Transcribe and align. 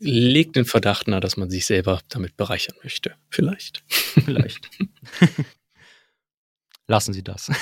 legt 0.00 0.56
den 0.56 0.64
Verdacht 0.64 1.06
nahe, 1.08 1.20
dass 1.20 1.36
man 1.36 1.50
sich 1.50 1.66
selber 1.66 2.00
damit 2.08 2.36
bereichern 2.36 2.76
möchte. 2.82 3.14
Vielleicht. 3.30 3.82
Vielleicht. 3.88 4.70
Lassen 6.86 7.12
Sie 7.12 7.22
das. 7.22 7.46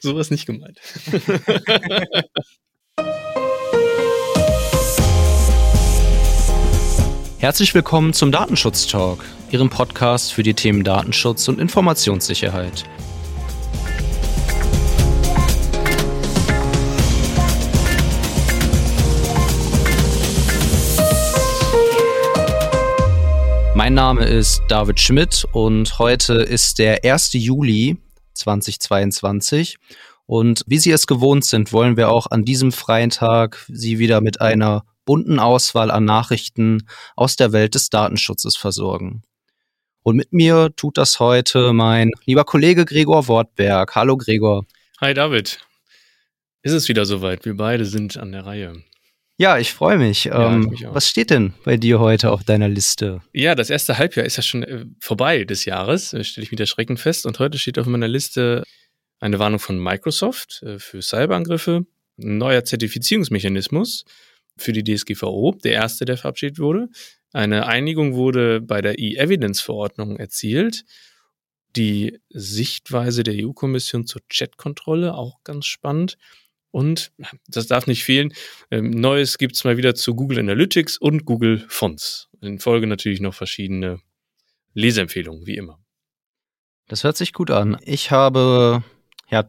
Sowas 0.00 0.30
nicht 0.30 0.46
gemeint. 0.46 0.78
Herzlich 7.38 7.74
willkommen 7.74 8.12
zum 8.12 8.32
Datenschutz 8.32 8.86
Talk, 8.86 9.24
Ihrem 9.50 9.70
Podcast 9.70 10.32
für 10.32 10.42
die 10.42 10.54
Themen 10.54 10.84
Datenschutz 10.84 11.48
und 11.48 11.60
Informationssicherheit. 11.60 12.84
Mein 23.76 23.92
Name 23.92 24.24
ist 24.24 24.62
David 24.68 24.98
Schmidt 24.98 25.44
und 25.52 25.98
heute 25.98 26.32
ist 26.32 26.78
der 26.78 27.04
1. 27.04 27.34
Juli 27.34 27.98
2022. 28.32 29.76
Und 30.24 30.62
wie 30.66 30.78
Sie 30.78 30.90
es 30.92 31.06
gewohnt 31.06 31.44
sind, 31.44 31.74
wollen 31.74 31.98
wir 31.98 32.08
auch 32.08 32.26
an 32.30 32.46
diesem 32.46 32.72
freien 32.72 33.10
Tag 33.10 33.66
Sie 33.68 33.98
wieder 33.98 34.22
mit 34.22 34.40
einer 34.40 34.86
bunten 35.04 35.38
Auswahl 35.38 35.90
an 35.90 36.06
Nachrichten 36.06 36.88
aus 37.16 37.36
der 37.36 37.52
Welt 37.52 37.74
des 37.74 37.90
Datenschutzes 37.90 38.56
versorgen. 38.56 39.24
Und 40.02 40.16
mit 40.16 40.32
mir 40.32 40.70
tut 40.74 40.96
das 40.96 41.20
heute 41.20 41.74
mein 41.74 42.12
lieber 42.24 42.44
Kollege 42.44 42.86
Gregor 42.86 43.28
Wortberg. 43.28 43.94
Hallo 43.94 44.16
Gregor. 44.16 44.64
Hi 45.02 45.12
David. 45.12 45.60
Ist 46.62 46.72
es 46.72 46.88
wieder 46.88 47.04
soweit? 47.04 47.44
Wir 47.44 47.54
beide 47.54 47.84
sind 47.84 48.16
an 48.16 48.32
der 48.32 48.46
Reihe. 48.46 48.82
Ja, 49.38 49.58
ich 49.58 49.74
freue 49.74 49.98
mich. 49.98 50.24
Ja, 50.24 50.54
ähm, 50.54 50.70
mich 50.70 50.84
was 50.88 51.08
steht 51.08 51.30
denn 51.30 51.52
bei 51.64 51.76
dir 51.76 52.00
heute 52.00 52.32
auf 52.32 52.42
deiner 52.42 52.68
Liste? 52.68 53.20
Ja, 53.34 53.54
das 53.54 53.68
erste 53.68 53.98
Halbjahr 53.98 54.24
ist 54.24 54.36
ja 54.36 54.42
schon 54.42 54.62
äh, 54.62 54.86
vorbei 54.98 55.44
des 55.44 55.66
Jahres, 55.66 56.14
äh, 56.14 56.24
stelle 56.24 56.44
ich 56.44 56.50
mit 56.50 56.60
Erschrecken 56.60 56.96
fest. 56.96 57.26
Und 57.26 57.38
heute 57.38 57.58
steht 57.58 57.78
auf 57.78 57.86
meiner 57.86 58.08
Liste 58.08 58.64
eine 59.20 59.38
Warnung 59.38 59.58
von 59.58 59.78
Microsoft 59.78 60.62
äh, 60.62 60.78
für 60.78 61.02
Cyberangriffe, 61.02 61.84
ein 62.18 62.38
neuer 62.38 62.64
Zertifizierungsmechanismus 62.64 64.04
für 64.56 64.72
die 64.72 64.82
DSGVO, 64.82 65.54
der 65.62 65.72
erste, 65.72 66.06
der 66.06 66.16
verabschiedet 66.16 66.58
wurde. 66.58 66.88
Eine 67.34 67.66
Einigung 67.66 68.14
wurde 68.14 68.62
bei 68.62 68.80
der 68.80 68.98
E-Evidence-Verordnung 68.98 70.16
erzielt. 70.16 70.84
Die 71.76 72.18
Sichtweise 72.30 73.22
der 73.22 73.34
EU-Kommission 73.44 74.06
zur 74.06 74.22
Chatkontrolle, 74.30 75.14
auch 75.14 75.44
ganz 75.44 75.66
spannend. 75.66 76.16
Und 76.76 77.10
das 77.48 77.68
darf 77.68 77.86
nicht 77.86 78.04
fehlen. 78.04 78.34
Ähm, 78.70 78.90
Neues 78.90 79.38
gibt 79.38 79.56
es 79.56 79.64
mal 79.64 79.78
wieder 79.78 79.94
zu 79.94 80.14
Google 80.14 80.40
Analytics 80.40 80.98
und 80.98 81.24
Google 81.24 81.64
Fonts. 81.68 82.28
In 82.42 82.58
Folge 82.58 82.86
natürlich 82.86 83.22
noch 83.22 83.32
verschiedene 83.32 84.00
Leseempfehlungen, 84.74 85.46
wie 85.46 85.56
immer. 85.56 85.78
Das 86.86 87.02
hört 87.02 87.16
sich 87.16 87.32
gut 87.32 87.50
an. 87.50 87.78
Ich 87.80 88.10
habe 88.10 88.84
ja 89.30 89.44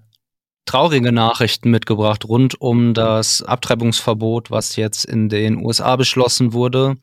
traurige 0.63 1.11
Nachrichten 1.11 1.69
mitgebracht 1.69 2.23
rund 2.23 2.61
um 2.61 2.93
das 2.93 3.43
Abtreibungsverbot, 3.43 4.49
was 4.49 4.77
jetzt 4.77 5.03
in 5.03 5.27
den 5.27 5.57
USA 5.57 5.97
beschlossen 5.97 6.53
wurde. 6.53 6.95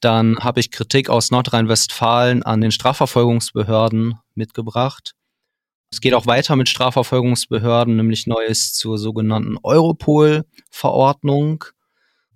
Dann 0.00 0.38
habe 0.38 0.60
ich 0.60 0.70
Kritik 0.70 1.10
aus 1.10 1.30
Nordrhein-Westfalen 1.30 2.42
an 2.42 2.62
den 2.62 2.70
Strafverfolgungsbehörden 2.70 4.14
mitgebracht. 4.34 5.14
Es 5.90 6.00
geht 6.00 6.14
auch 6.14 6.26
weiter 6.26 6.54
mit 6.54 6.68
Strafverfolgungsbehörden, 6.68 7.96
nämlich 7.96 8.26
Neues 8.26 8.74
zur 8.74 8.98
sogenannten 8.98 9.56
Europol-Verordnung. 9.62 11.64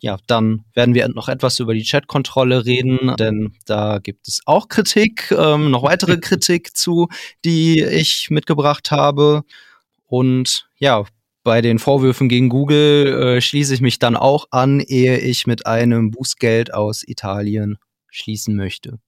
Ja, 0.01 0.17
dann 0.27 0.65
werden 0.75 0.95
wir 0.95 1.07
noch 1.09 1.29
etwas 1.29 1.61
über 1.61 1.75
die 1.75 1.85
Chatkontrolle 1.85 2.65
reden, 2.65 3.15
denn 3.19 3.55
da 3.67 3.99
gibt 3.99 4.27
es 4.27 4.41
auch 4.47 4.69
Kritik, 4.69 5.31
ähm, 5.31 5.71
noch 5.71 5.85
weitere 5.85 6.17
Kritik 6.21 6.77
zu, 6.77 7.09
die 7.45 7.83
ich 7.83 8.31
mitgebracht 8.31 8.91
habe. 8.91 9.45
Und 10.07 10.67
ja, 10.79 11.05
bei 11.45 11.61
den 11.61 11.79
Vorwürfen 11.79 12.29
gegen 12.29 12.49
Google 12.49 13.37
äh, 13.37 13.41
schließe 13.41 13.75
ich 13.75 13.81
mich 13.81 13.99
dann 13.99 14.17
auch 14.17 14.47
an, 14.51 14.81
ehe 14.81 15.19
ich 15.19 15.47
mit 15.47 15.67
einem 15.67 16.11
Bußgeld 16.11 16.75
aus 16.75 17.07
Italien 17.07 17.79
schließen 18.11 18.57
möchte. 18.57 18.99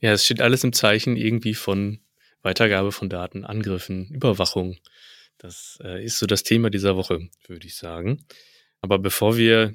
Ja, 0.00 0.12
es 0.12 0.24
steht 0.24 0.40
alles 0.40 0.64
im 0.64 0.72
Zeichen 0.72 1.16
irgendwie 1.16 1.54
von 1.54 2.00
Weitergabe 2.44 2.92
von 2.92 3.08
Daten, 3.08 3.44
Angriffen, 3.44 4.08
Überwachung. 4.10 4.76
Das 5.38 5.78
äh, 5.82 6.04
ist 6.04 6.18
so 6.18 6.26
das 6.26 6.42
Thema 6.42 6.70
dieser 6.70 6.96
Woche, 6.96 7.28
würde 7.48 7.66
ich 7.66 7.74
sagen. 7.74 8.24
Aber 8.80 8.98
bevor 8.98 9.36
wir 9.36 9.74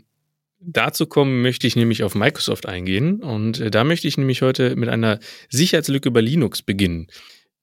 dazu 0.60 1.08
kommen, 1.08 1.42
möchte 1.42 1.68
ich 1.68 1.76
nämlich 1.76 2.04
auf 2.04 2.16
Microsoft 2.16 2.66
eingehen. 2.66 3.22
Und 3.22 3.60
äh, 3.60 3.72
da 3.72 3.84
möchte 3.84 4.08
ich 4.08 4.18
nämlich 4.18 4.42
heute 4.42 4.76
mit 4.76 4.90
einer 4.90 5.20
Sicherheitslücke 5.50 6.12
bei 6.12 6.22
Linux 6.22 6.62
beginnen. 6.62 7.08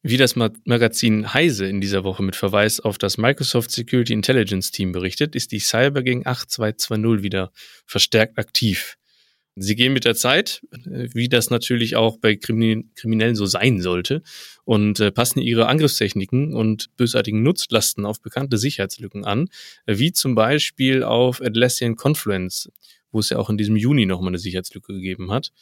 Wie 0.02 0.18
das 0.18 0.36
Magazin 0.36 1.34
Heise 1.34 1.66
in 1.66 1.80
dieser 1.80 2.04
Woche 2.04 2.22
mit 2.22 2.36
Verweis 2.36 2.78
auf 2.78 2.96
das 2.96 3.18
Microsoft 3.18 3.72
Security 3.72 4.12
Intelligence 4.12 4.70
Team 4.70 4.92
berichtet, 4.92 5.34
ist 5.34 5.50
die 5.50 5.58
CyberGang 5.58 6.24
8220 6.24 7.24
wieder 7.24 7.50
verstärkt 7.86 8.38
aktiv. 8.38 8.98
Sie 9.56 9.74
gehen 9.74 9.94
mit 9.94 10.04
der 10.04 10.14
Zeit, 10.14 10.62
äh, 10.72 11.08
wie 11.12 11.28
das 11.28 11.50
natürlich 11.50 11.96
auch 11.96 12.18
bei 12.18 12.36
Kriminellen 12.36 13.34
so 13.34 13.46
sein 13.46 13.80
sollte, 13.80 14.22
und 14.66 14.98
äh, 14.98 15.12
passen 15.12 15.38
ihre 15.38 15.68
Angriffstechniken 15.68 16.52
und 16.52 16.88
bösartigen 16.96 17.42
Nutzlasten 17.42 18.04
auf 18.04 18.20
bekannte 18.20 18.58
Sicherheitslücken 18.58 19.24
an, 19.24 19.48
äh, 19.86 19.96
wie 19.98 20.12
zum 20.12 20.34
Beispiel 20.34 21.04
auf 21.04 21.40
Atlassian 21.40 21.94
Confluence, 21.94 22.68
wo 23.12 23.20
es 23.20 23.30
ja 23.30 23.38
auch 23.38 23.48
in 23.48 23.56
diesem 23.56 23.76
Juni 23.76 24.06
nochmal 24.06 24.30
eine 24.30 24.38
Sicherheitslücke 24.38 24.92
gegeben 24.92 25.30
hat, 25.30 25.52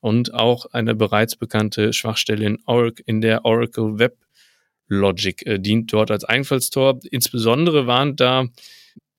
und 0.00 0.34
auch 0.34 0.66
eine 0.66 0.94
bereits 0.94 1.36
bekannte 1.36 1.92
Schwachstelle 1.92 2.44
in, 2.44 2.58
Oracle, 2.66 3.04
in 3.06 3.20
der 3.20 3.44
Oracle 3.44 3.98
Web 3.98 4.18
Logic 4.88 5.44
dient 5.58 5.92
dort 5.92 6.10
als 6.10 6.24
Einfallstor. 6.24 6.98
Insbesondere 7.10 7.86
waren 7.86 8.16
da 8.16 8.46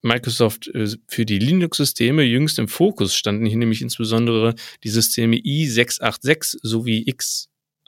Microsoft 0.01 0.67
äh, 0.67 0.87
für 1.07 1.25
die 1.25 1.39
Linux-Systeme 1.39 2.23
jüngst 2.23 2.59
im 2.59 2.67
Fokus 2.67 3.15
standen 3.15 3.45
hier 3.45 3.57
nämlich 3.57 3.81
insbesondere 3.81 4.55
die 4.83 4.89
Systeme 4.89 5.37
i686 5.37 6.57
sowie 6.61 7.03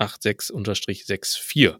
x86-64. 0.02 1.76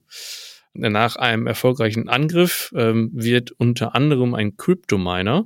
Nach 0.74 1.16
einem 1.18 1.48
erfolgreichen 1.48 2.08
Angriff 2.08 2.72
ähm, 2.76 3.12
wird 3.14 3.52
unter 3.52 3.94
anderem 3.94 4.34
ein 4.34 4.56
Cryptominer 4.56 5.46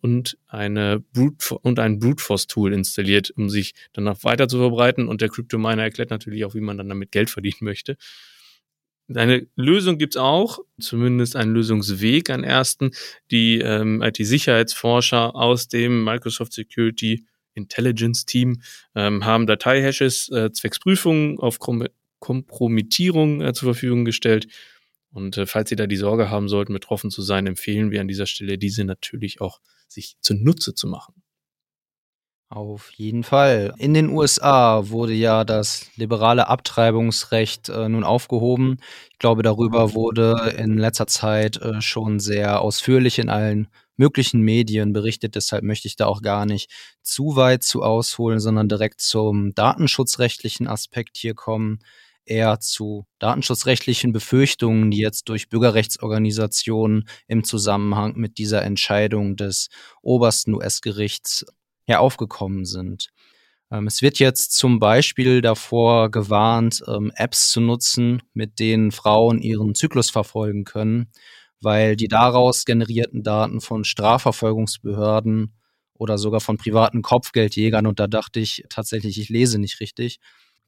und 0.00 0.38
eine 0.46 1.00
Brute 1.00 1.58
und 1.58 1.80
ein 1.80 1.98
Brute 1.98 2.22
Force 2.22 2.46
Tool 2.46 2.72
installiert, 2.72 3.32
um 3.36 3.50
sich 3.50 3.74
danach 3.92 4.22
weiter 4.22 4.46
zu 4.46 4.58
verbreiten. 4.58 5.08
Und 5.08 5.20
der 5.20 5.30
Cryptominer 5.30 5.82
erklärt 5.82 6.10
natürlich 6.10 6.44
auch, 6.44 6.54
wie 6.54 6.60
man 6.60 6.78
dann 6.78 6.88
damit 6.88 7.10
Geld 7.10 7.28
verdienen 7.28 7.58
möchte. 7.60 7.96
Eine 9.12 9.46
Lösung 9.54 9.98
gibt's 9.98 10.16
auch, 10.16 10.58
zumindest 10.80 11.36
einen 11.36 11.52
Lösungsweg, 11.52 12.30
einen 12.30 12.44
ersten. 12.44 12.90
Die 13.30 13.58
ähm, 13.58 14.02
IT-Sicherheitsforscher 14.02 15.34
aus 15.34 15.68
dem 15.68 16.04
Microsoft 16.04 16.52
Security 16.52 17.24
Intelligence 17.56 18.24
Team 18.24 18.62
ähm, 18.94 19.24
haben 19.24 19.46
Dateihashes 19.46 20.28
äh, 20.30 20.52
zwecks 20.52 20.78
Prüfungen 20.78 21.38
auf 21.38 21.58
Kom 21.58 21.86
Kompromittierung 22.18 23.42
äh, 23.42 23.52
zur 23.52 23.66
Verfügung 23.66 24.04
gestellt. 24.04 24.48
Und 25.12 25.36
äh, 25.36 25.46
falls 25.46 25.68
Sie 25.68 25.76
da 25.76 25.86
die 25.86 25.96
Sorge 25.96 26.30
haben 26.30 26.48
sollten, 26.48 26.72
betroffen 26.72 27.10
zu 27.10 27.22
sein, 27.22 27.46
empfehlen 27.46 27.90
wir 27.90 28.00
an 28.00 28.08
dieser 28.08 28.26
Stelle, 28.26 28.58
diese 28.58 28.84
natürlich 28.84 29.40
auch 29.40 29.60
sich 29.88 30.16
zunutze 30.20 30.74
zu 30.74 30.88
machen. 30.88 31.14
Auf 32.48 32.92
jeden 32.92 33.24
Fall. 33.24 33.74
In 33.76 33.92
den 33.92 34.08
USA 34.08 34.88
wurde 34.88 35.12
ja 35.14 35.44
das 35.44 35.90
liberale 35.96 36.46
Abtreibungsrecht 36.46 37.68
äh, 37.68 37.88
nun 37.88 38.04
aufgehoben. 38.04 38.76
Ich 39.10 39.18
glaube, 39.18 39.42
darüber 39.42 39.94
wurde 39.94 40.54
in 40.56 40.78
letzter 40.78 41.08
Zeit 41.08 41.56
äh, 41.56 41.80
schon 41.80 42.20
sehr 42.20 42.60
ausführlich 42.60 43.18
in 43.18 43.30
allen 43.30 43.66
möglichen 43.96 44.42
Medien 44.42 44.92
berichtet. 44.92 45.34
Deshalb 45.34 45.64
möchte 45.64 45.88
ich 45.88 45.96
da 45.96 46.06
auch 46.06 46.22
gar 46.22 46.46
nicht 46.46 46.70
zu 47.02 47.34
weit 47.34 47.64
zu 47.64 47.82
ausholen, 47.82 48.38
sondern 48.38 48.68
direkt 48.68 49.00
zum 49.00 49.52
datenschutzrechtlichen 49.54 50.68
Aspekt 50.68 51.16
hier 51.16 51.34
kommen. 51.34 51.80
Eher 52.24 52.60
zu 52.60 53.06
datenschutzrechtlichen 53.18 54.12
Befürchtungen, 54.12 54.90
die 54.90 54.98
jetzt 54.98 55.28
durch 55.28 55.48
Bürgerrechtsorganisationen 55.48 57.08
im 57.28 57.44
Zusammenhang 57.44 58.14
mit 58.16 58.38
dieser 58.38 58.62
Entscheidung 58.62 59.36
des 59.36 59.68
obersten 60.02 60.54
US-Gerichts 60.54 61.44
ja 61.86 61.98
aufgekommen 62.00 62.64
sind. 62.64 63.10
Ähm, 63.70 63.86
es 63.86 64.02
wird 64.02 64.18
jetzt 64.18 64.52
zum 64.56 64.78
Beispiel 64.78 65.40
davor 65.40 66.10
gewarnt, 66.10 66.82
ähm, 66.88 67.12
Apps 67.16 67.50
zu 67.50 67.60
nutzen, 67.60 68.22
mit 68.34 68.58
denen 68.60 68.92
Frauen 68.92 69.40
ihren 69.40 69.74
Zyklus 69.74 70.10
verfolgen 70.10 70.64
können, 70.64 71.10
weil 71.60 71.96
die 71.96 72.08
daraus 72.08 72.64
generierten 72.64 73.22
Daten 73.22 73.60
von 73.60 73.84
Strafverfolgungsbehörden 73.84 75.54
oder 75.94 76.18
sogar 76.18 76.40
von 76.40 76.58
privaten 76.58 77.02
Kopfgeldjägern, 77.02 77.86
und 77.86 77.98
da 78.00 78.06
dachte 78.06 78.40
ich 78.40 78.64
tatsächlich, 78.68 79.18
ich 79.18 79.28
lese 79.30 79.58
nicht 79.58 79.80
richtig, 79.80 80.18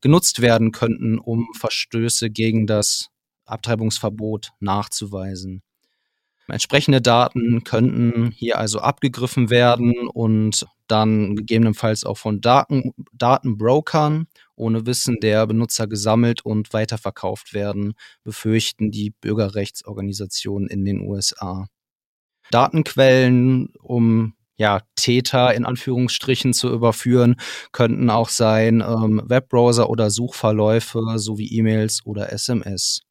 genutzt 0.00 0.41
werden 0.41 0.73
könnten, 0.73 1.19
um 1.19 1.49
Verstöße 1.59 2.31
gegen 2.31 2.67
das 2.67 3.09
Abtreibungsverbot 3.44 4.50
nachzuweisen. 4.61 5.62
Entsprechende 6.48 7.02
Daten 7.02 7.62
könnten 7.62 8.30
hier 8.30 8.58
also 8.58 8.80
abgegriffen 8.80 9.50
werden 9.50 10.08
und 10.08 10.66
dann 10.86 11.36
gegebenenfalls 11.36 12.04
auch 12.04 12.16
von 12.16 12.40
Daten, 12.40 12.94
Datenbrokern 13.12 14.26
ohne 14.56 14.86
Wissen 14.86 15.18
der 15.20 15.46
Benutzer 15.46 15.86
gesammelt 15.86 16.44
und 16.44 16.72
weiterverkauft 16.72 17.52
werden, 17.52 17.94
befürchten 18.24 18.90
die 18.90 19.10
Bürgerrechtsorganisationen 19.10 20.68
in 20.68 20.84
den 20.84 21.00
USA. 21.00 21.68
Datenquellen, 22.50 23.74
um 23.82 24.34
ja, 24.56 24.80
Täter 24.96 25.54
in 25.54 25.64
Anführungsstrichen 25.64 26.52
zu 26.52 26.70
überführen, 26.72 27.36
könnten 27.72 28.10
auch 28.10 28.28
sein 28.28 28.80
ähm, 28.80 29.22
Webbrowser 29.24 29.88
oder 29.88 30.10
Suchverläufe 30.10 31.18
sowie 31.18 31.46
E-Mails 31.46 32.04
oder 32.04 32.32
SMS. 32.32 33.02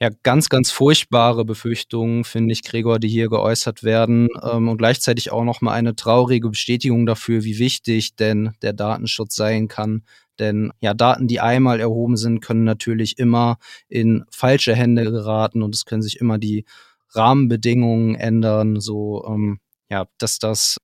Ja, 0.00 0.10
ganz, 0.24 0.48
ganz 0.48 0.70
furchtbare 0.72 1.44
Befürchtungen, 1.44 2.24
finde 2.24 2.52
ich, 2.52 2.62
Gregor, 2.62 2.98
die 2.98 3.08
hier 3.08 3.28
geäußert 3.28 3.84
werden 3.84 4.28
ähm, 4.42 4.68
und 4.68 4.76
gleichzeitig 4.76 5.30
auch 5.30 5.44
nochmal 5.44 5.76
eine 5.76 5.94
traurige 5.94 6.50
Bestätigung 6.50 7.06
dafür, 7.06 7.44
wie 7.44 7.58
wichtig 7.58 8.16
denn 8.16 8.52
der 8.60 8.72
Datenschutz 8.72 9.36
sein 9.36 9.68
kann. 9.68 10.02
Denn 10.40 10.72
ja, 10.80 10.94
Daten, 10.94 11.28
die 11.28 11.40
einmal 11.40 11.78
erhoben 11.78 12.16
sind, 12.16 12.40
können 12.40 12.64
natürlich 12.64 13.18
immer 13.18 13.56
in 13.88 14.24
falsche 14.30 14.74
Hände 14.74 15.04
geraten 15.04 15.62
und 15.62 15.74
es 15.76 15.84
können 15.84 16.02
sich 16.02 16.20
immer 16.20 16.38
die 16.38 16.64
Rahmenbedingungen 17.10 18.16
ändern, 18.16 18.80
so 18.80 19.24
ähm, 19.28 19.60
ja, 19.88 20.06
dass 20.18 20.40
das, 20.40 20.78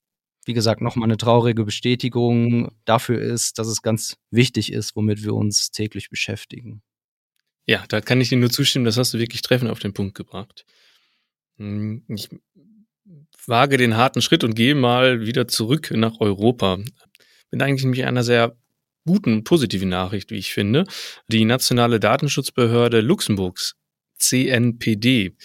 wie 0.44 0.54
gesagt, 0.54 0.80
nochmal 0.82 1.08
eine 1.08 1.16
traurige 1.16 1.64
Bestätigung 1.64 2.70
dafür 2.84 3.20
ist, 3.20 3.58
dass 3.58 3.66
es 3.66 3.82
ganz 3.82 4.16
wichtig 4.30 4.72
ist, 4.72 4.94
womit 4.94 5.24
wir 5.24 5.34
uns 5.34 5.72
täglich 5.72 6.10
beschäftigen. 6.10 6.82
Ja, 7.66 7.84
da 7.88 8.00
kann 8.00 8.20
ich 8.20 8.28
dir 8.28 8.38
nur 8.38 8.50
zustimmen, 8.50 8.84
das 8.84 8.96
hast 8.96 9.14
du 9.14 9.18
wirklich 9.18 9.42
treffend 9.42 9.70
auf 9.70 9.78
den 9.78 9.92
Punkt 9.92 10.14
gebracht. 10.14 10.64
Hm, 11.58 12.04
ich 12.08 12.28
wage 13.46 13.76
den 13.76 13.96
harten 13.96 14.22
Schritt 14.22 14.44
und 14.44 14.54
gehe 14.54 14.74
mal 14.74 15.26
wieder 15.26 15.48
zurück 15.48 15.90
nach 15.92 16.20
Europa. 16.20 16.78
Bin 17.50 17.62
eigentlich 17.62 17.84
nämlich 17.84 18.04
einer 18.04 18.22
sehr 18.22 18.56
guten, 19.06 19.44
positiven 19.44 19.88
Nachricht, 19.88 20.30
wie 20.30 20.36
ich 20.36 20.52
finde. 20.52 20.84
Die 21.28 21.44
nationale 21.44 22.00
Datenschutzbehörde 22.00 23.00
Luxemburgs, 23.00 23.74
CNPD, 24.18 25.36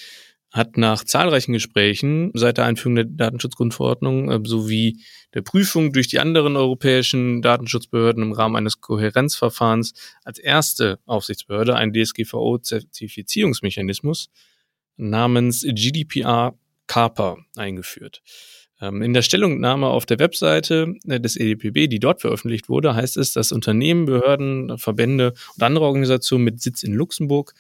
hat 0.56 0.78
nach 0.78 1.04
zahlreichen 1.04 1.52
Gesprächen 1.52 2.32
seit 2.34 2.58
der 2.58 2.64
Einführung 2.64 2.96
der 2.96 3.04
Datenschutzgrundverordnung 3.04 4.32
äh, 4.32 4.40
sowie 4.46 5.04
der 5.34 5.42
Prüfung 5.42 5.92
durch 5.92 6.08
die 6.08 6.20
anderen 6.20 6.56
europäischen 6.56 7.42
Datenschutzbehörden 7.42 8.24
im 8.24 8.32
Rahmen 8.32 8.56
eines 8.56 8.80
Kohärenzverfahrens 8.80 9.92
als 10.24 10.40
erste 10.40 11.00
Aufsichtsbehörde 11.06 11.76
einen 11.76 11.92
DSGVO-Zertifizierungsmechanismus 11.92 14.30
namens 14.96 15.66
GDPR 15.68 16.58
CAPA 16.88 17.36
eingeführt. 17.58 18.22
Ähm, 18.80 19.02
in 19.02 19.14
der 19.14 19.24
Stellungnahme 19.24 19.88
auf 19.88 20.06
der 20.06 20.20
Webseite 20.20 20.94
äh, 21.06 21.20
des 21.20 21.36
EDPB, 21.36 21.88
die 21.88 22.00
dort 22.00 22.22
veröffentlicht 22.22 22.70
wurde, 22.70 22.96
heißt 22.96 23.18
es, 23.18 23.34
dass 23.34 23.52
Unternehmen, 23.52 24.06
Behörden, 24.06 24.78
Verbände 24.78 25.34
und 25.56 25.64
andere 25.64 25.84
Organisationen 25.84 26.46
mit 26.46 26.62
Sitz 26.62 26.84
in 26.84 26.94
Luxemburg 26.94 27.54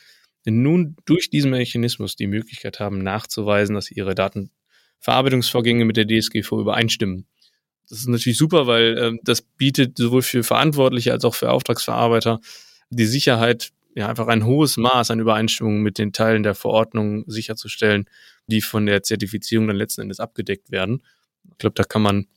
nun 0.51 0.95
durch 1.05 1.29
diesen 1.29 1.51
Mechanismus 1.51 2.15
die 2.15 2.27
Möglichkeit 2.27 2.79
haben, 2.79 2.99
nachzuweisen, 2.99 3.75
dass 3.75 3.91
ihre 3.91 4.15
Datenverarbeitungsvorgänge 4.15 5.85
mit 5.85 5.97
der 5.97 6.07
DSGVO 6.07 6.61
übereinstimmen. 6.61 7.27
Das 7.89 7.99
ist 7.99 8.07
natürlich 8.07 8.37
super, 8.37 8.67
weil 8.67 8.97
äh, 8.97 9.11
das 9.23 9.41
bietet 9.41 9.97
sowohl 9.97 10.21
für 10.21 10.43
Verantwortliche 10.43 11.11
als 11.11 11.25
auch 11.25 11.35
für 11.35 11.51
Auftragsverarbeiter 11.51 12.39
die 12.89 13.05
Sicherheit, 13.05 13.71
ja, 13.95 14.07
einfach 14.09 14.27
ein 14.27 14.45
hohes 14.45 14.77
Maß 14.77 15.11
an 15.11 15.19
Übereinstimmung 15.19 15.81
mit 15.81 15.97
den 15.97 16.11
Teilen 16.11 16.43
der 16.43 16.55
Verordnung 16.55 17.23
sicherzustellen, 17.27 18.05
die 18.47 18.61
von 18.61 18.85
der 18.85 19.03
Zertifizierung 19.03 19.67
dann 19.67 19.77
letzten 19.77 20.01
Endes 20.01 20.19
abgedeckt 20.19 20.71
werden. 20.71 21.01
Ich 21.51 21.57
glaube, 21.59 21.75
da 21.75 21.83
kann 21.83 22.01
man 22.01 22.27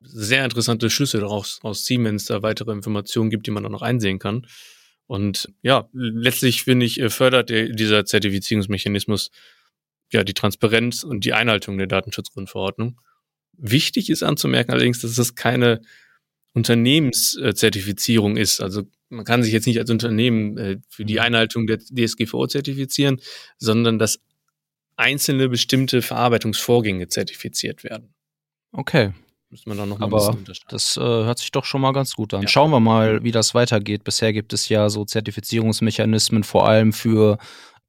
sehr 0.00 0.44
interessante 0.44 0.90
Schlüsse 0.90 1.20
daraus 1.20 1.60
aus 1.62 1.84
Siemens, 1.84 2.26
da 2.26 2.42
weitere 2.42 2.72
Informationen 2.72 3.30
gibt, 3.30 3.46
die 3.46 3.50
man 3.50 3.64
auch 3.66 3.70
noch 3.70 3.82
einsehen 3.82 4.18
kann. 4.18 4.46
Und 5.10 5.52
ja, 5.62 5.88
letztlich 5.92 6.62
finde 6.62 6.86
ich, 6.86 7.00
äh, 7.00 7.10
fördert 7.10 7.50
der, 7.50 7.70
dieser 7.70 8.04
Zertifizierungsmechanismus 8.04 9.32
ja 10.12 10.22
die 10.22 10.34
Transparenz 10.34 11.02
und 11.02 11.24
die 11.24 11.32
Einhaltung 11.32 11.78
der 11.78 11.88
Datenschutzgrundverordnung. 11.88 13.00
Wichtig 13.58 14.08
ist 14.08 14.22
anzumerken 14.22 14.70
allerdings, 14.70 15.00
dass 15.00 15.18
es 15.18 15.34
keine 15.34 15.80
Unternehmenszertifizierung 16.52 18.36
ist. 18.36 18.60
Also 18.60 18.84
man 19.08 19.24
kann 19.24 19.42
sich 19.42 19.52
jetzt 19.52 19.66
nicht 19.66 19.80
als 19.80 19.90
Unternehmen 19.90 20.56
äh, 20.56 20.76
für 20.88 21.04
die 21.04 21.14
mhm. 21.14 21.22
Einhaltung 21.22 21.66
der 21.66 21.78
DSGVO 21.80 22.46
zertifizieren, 22.46 23.20
sondern 23.58 23.98
dass 23.98 24.20
einzelne 24.94 25.48
bestimmte 25.48 26.02
Verarbeitungsvorgänge 26.02 27.08
zertifiziert 27.08 27.82
werden. 27.82 28.14
Okay, 28.70 29.12
Müssen 29.50 29.70
wir 29.70 29.74
dann 29.74 29.88
noch 29.88 29.98
mal 29.98 30.06
Aber 30.06 30.38
das 30.68 30.96
äh, 30.96 31.00
hört 31.00 31.40
sich 31.40 31.50
doch 31.50 31.64
schon 31.64 31.80
mal 31.80 31.92
ganz 31.92 32.14
gut 32.14 32.34
an. 32.34 32.42
Ja. 32.42 32.48
Schauen 32.48 32.70
wir 32.70 32.78
mal, 32.78 33.24
wie 33.24 33.32
das 33.32 33.52
weitergeht. 33.52 34.04
Bisher 34.04 34.32
gibt 34.32 34.52
es 34.52 34.68
ja 34.68 34.88
so 34.88 35.04
Zertifizierungsmechanismen, 35.04 36.44
vor 36.44 36.68
allem 36.68 36.92
für 36.92 37.36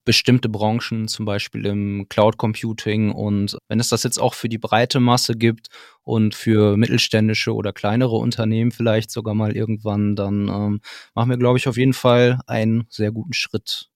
bestimmte 0.04 0.50
Branchen, 0.50 1.08
zum 1.08 1.25
Beispiel 1.25 1.68
im 1.68 2.08
Cloud 2.10 2.38
Computing. 2.38 3.12
Und 3.12 3.60
wenn 3.68 3.80
es 3.80 3.90
das 3.90 4.02
jetzt 4.02 4.18
auch 4.18 4.34
für 4.34 4.50
die 4.50 4.58
breite 4.58 5.00
Masse 5.00 5.36
gibt 5.36 5.68
und 6.02 6.34
für 6.34 6.78
mittelständische 6.78 7.54
oder 7.54 7.74
kleinere 7.74 8.16
Unternehmen 8.16 8.72
vielleicht 8.72 9.12
sogar 9.12 9.36
mal 9.36 9.56
irgendwann, 9.56 10.16
dann 10.16 10.48
ähm, 10.48 10.81
machen 11.14 11.30
wir, 11.30 11.38
glaube 11.38 11.60
ich, 11.60 11.68
auf 11.68 11.78
jeden 11.78 11.94
Fall 11.94 12.40
einen 12.48 12.86
sehr 12.90 13.12
guten 13.12 13.34
Schritt. 13.34 13.92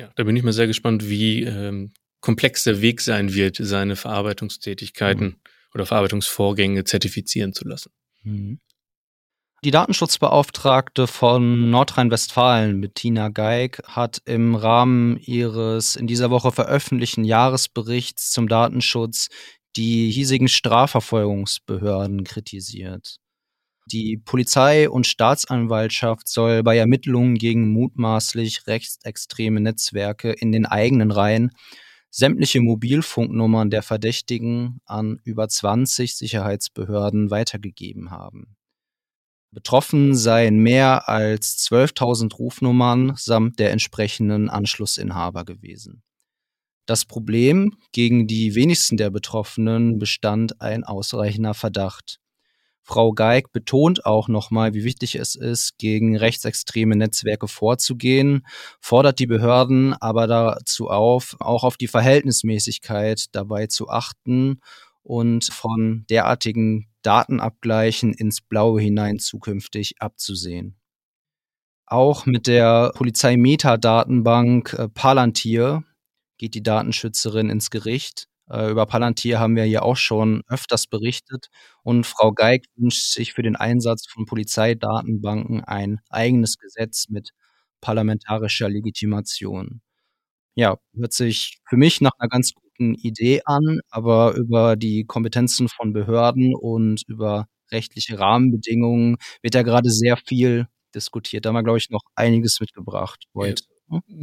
Ja, 0.00 0.08
da 0.14 0.22
bin 0.22 0.36
ich 0.36 0.44
mal 0.44 0.52
sehr 0.52 0.68
gespannt, 0.68 1.08
wie 1.08 1.42
ähm, 1.42 1.92
komplex 2.20 2.62
der 2.62 2.80
Weg 2.80 3.00
sein 3.00 3.34
wird, 3.34 3.56
seine 3.60 3.96
Verarbeitungstätigkeiten 3.96 5.26
mhm 5.26 5.39
oder 5.74 5.86
Verarbeitungsvorgänge 5.86 6.84
zertifizieren 6.84 7.52
zu 7.52 7.66
lassen. 7.66 7.92
Mhm. 8.22 8.60
Die 9.62 9.70
Datenschutzbeauftragte 9.70 11.06
von 11.06 11.68
Nordrhein-Westfalen, 11.68 12.80
Bettina 12.80 13.28
Geig, 13.28 13.82
hat 13.84 14.22
im 14.24 14.54
Rahmen 14.54 15.18
ihres 15.18 15.96
in 15.96 16.06
dieser 16.06 16.30
Woche 16.30 16.50
veröffentlichten 16.50 17.24
Jahresberichts 17.24 18.30
zum 18.30 18.48
Datenschutz 18.48 19.28
die 19.76 20.10
hiesigen 20.10 20.48
Strafverfolgungsbehörden 20.48 22.24
kritisiert. 22.24 23.18
Die 23.92 24.16
Polizei 24.16 24.88
und 24.88 25.06
Staatsanwaltschaft 25.06 26.26
soll 26.28 26.62
bei 26.62 26.78
Ermittlungen 26.78 27.34
gegen 27.34 27.70
mutmaßlich 27.70 28.66
rechtsextreme 28.66 29.60
Netzwerke 29.60 30.32
in 30.32 30.52
den 30.52 30.64
eigenen 30.64 31.10
Reihen 31.10 31.50
sämtliche 32.10 32.60
Mobilfunknummern 32.60 33.70
der 33.70 33.82
Verdächtigen 33.82 34.80
an 34.84 35.20
über 35.24 35.48
20 35.48 36.16
Sicherheitsbehörden 36.16 37.30
weitergegeben 37.30 38.10
haben. 38.10 38.56
Betroffen 39.52 40.14
seien 40.14 40.58
mehr 40.58 41.08
als 41.08 41.58
12.000 41.68 42.34
Rufnummern 42.36 43.14
samt 43.16 43.58
der 43.58 43.72
entsprechenden 43.72 44.48
Anschlussinhaber 44.48 45.44
gewesen. 45.44 46.02
Das 46.86 47.04
Problem, 47.04 47.76
gegen 47.92 48.26
die 48.26 48.54
wenigsten 48.54 48.96
der 48.96 49.10
Betroffenen 49.10 49.98
bestand 49.98 50.60
ein 50.60 50.84
ausreichender 50.84 51.54
Verdacht. 51.54 52.20
Frau 52.82 53.12
Geig 53.12 53.52
betont 53.52 54.04
auch 54.04 54.28
nochmal, 54.28 54.74
wie 54.74 54.84
wichtig 54.84 55.14
es 55.14 55.34
ist, 55.34 55.78
gegen 55.78 56.16
rechtsextreme 56.16 56.96
Netzwerke 56.96 57.46
vorzugehen, 57.48 58.46
fordert 58.80 59.18
die 59.18 59.26
Behörden 59.26 59.94
aber 59.94 60.26
dazu 60.26 60.88
auf, 60.88 61.36
auch 61.40 61.64
auf 61.64 61.76
die 61.76 61.88
Verhältnismäßigkeit 61.88 63.26
dabei 63.32 63.66
zu 63.66 63.88
achten 63.88 64.60
und 65.02 65.44
von 65.44 66.04
derartigen 66.10 66.88
Datenabgleichen 67.02 68.12
ins 68.12 68.40
Blaue 68.40 68.80
hinein 68.80 69.18
zukünftig 69.18 69.94
abzusehen. 70.00 70.76
Auch 71.86 72.24
mit 72.26 72.46
der 72.46 72.92
Polizei-Metadatenbank 72.94 74.74
äh, 74.78 74.88
Palantir 74.88 75.82
geht 76.38 76.54
die 76.54 76.62
Datenschützerin 76.62 77.50
ins 77.50 77.70
Gericht 77.70 78.29
über 78.50 78.86
Palantir 78.86 79.38
haben 79.38 79.56
wir 79.56 79.64
hier 79.64 79.84
auch 79.84 79.96
schon 79.96 80.42
öfters 80.48 80.86
berichtet. 80.86 81.48
Und 81.82 82.06
Frau 82.06 82.32
Geig 82.32 82.64
wünscht 82.76 83.12
sich 83.12 83.32
für 83.32 83.42
den 83.42 83.56
Einsatz 83.56 84.06
von 84.08 84.26
Polizeidatenbanken 84.26 85.62
ein 85.64 86.00
eigenes 86.10 86.58
Gesetz 86.58 87.08
mit 87.08 87.30
parlamentarischer 87.80 88.68
Legitimation. 88.68 89.80
Ja, 90.56 90.76
hört 90.94 91.12
sich 91.12 91.58
für 91.68 91.76
mich 91.76 92.00
nach 92.00 92.12
einer 92.18 92.28
ganz 92.28 92.52
guten 92.54 92.94
Idee 92.94 93.42
an, 93.44 93.80
aber 93.90 94.34
über 94.34 94.76
die 94.76 95.04
Kompetenzen 95.06 95.68
von 95.68 95.92
Behörden 95.92 96.54
und 96.54 97.02
über 97.08 97.46
rechtliche 97.72 98.18
Rahmenbedingungen 98.18 99.16
wird 99.42 99.54
ja 99.54 99.62
gerade 99.62 99.90
sehr 99.90 100.16
viel 100.16 100.66
diskutiert. 100.94 101.44
Da 101.44 101.50
haben 101.50 101.56
wir, 101.56 101.62
glaube 101.62 101.78
ich, 101.78 101.90
noch 101.90 102.02
einiges 102.16 102.58
mitgebracht 102.60 103.24
heute. 103.34 103.69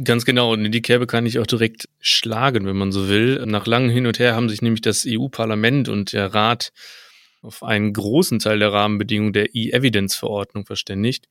Ganz 0.02 0.24
genau. 0.24 0.52
Und 0.52 0.64
in 0.64 0.72
die 0.72 0.82
Kerbe 0.82 1.06
kann 1.06 1.26
ich 1.26 1.38
auch 1.38 1.46
direkt 1.46 1.88
schlagen, 2.00 2.66
wenn 2.66 2.76
man 2.76 2.92
so 2.92 3.08
will. 3.08 3.44
Nach 3.46 3.66
langem 3.66 3.90
Hin 3.90 4.06
und 4.06 4.18
Her 4.18 4.34
haben 4.34 4.48
sich 4.48 4.62
nämlich 4.62 4.80
das 4.80 5.04
EU-Parlament 5.06 5.88
und 5.88 6.12
der 6.12 6.32
Rat 6.32 6.72
auf 7.42 7.62
einen 7.62 7.92
großen 7.92 8.38
Teil 8.38 8.58
der 8.58 8.72
Rahmenbedingungen 8.72 9.32
der 9.32 9.54
E-Evidence-Verordnung 9.54 10.64
verständigt. 10.64 11.28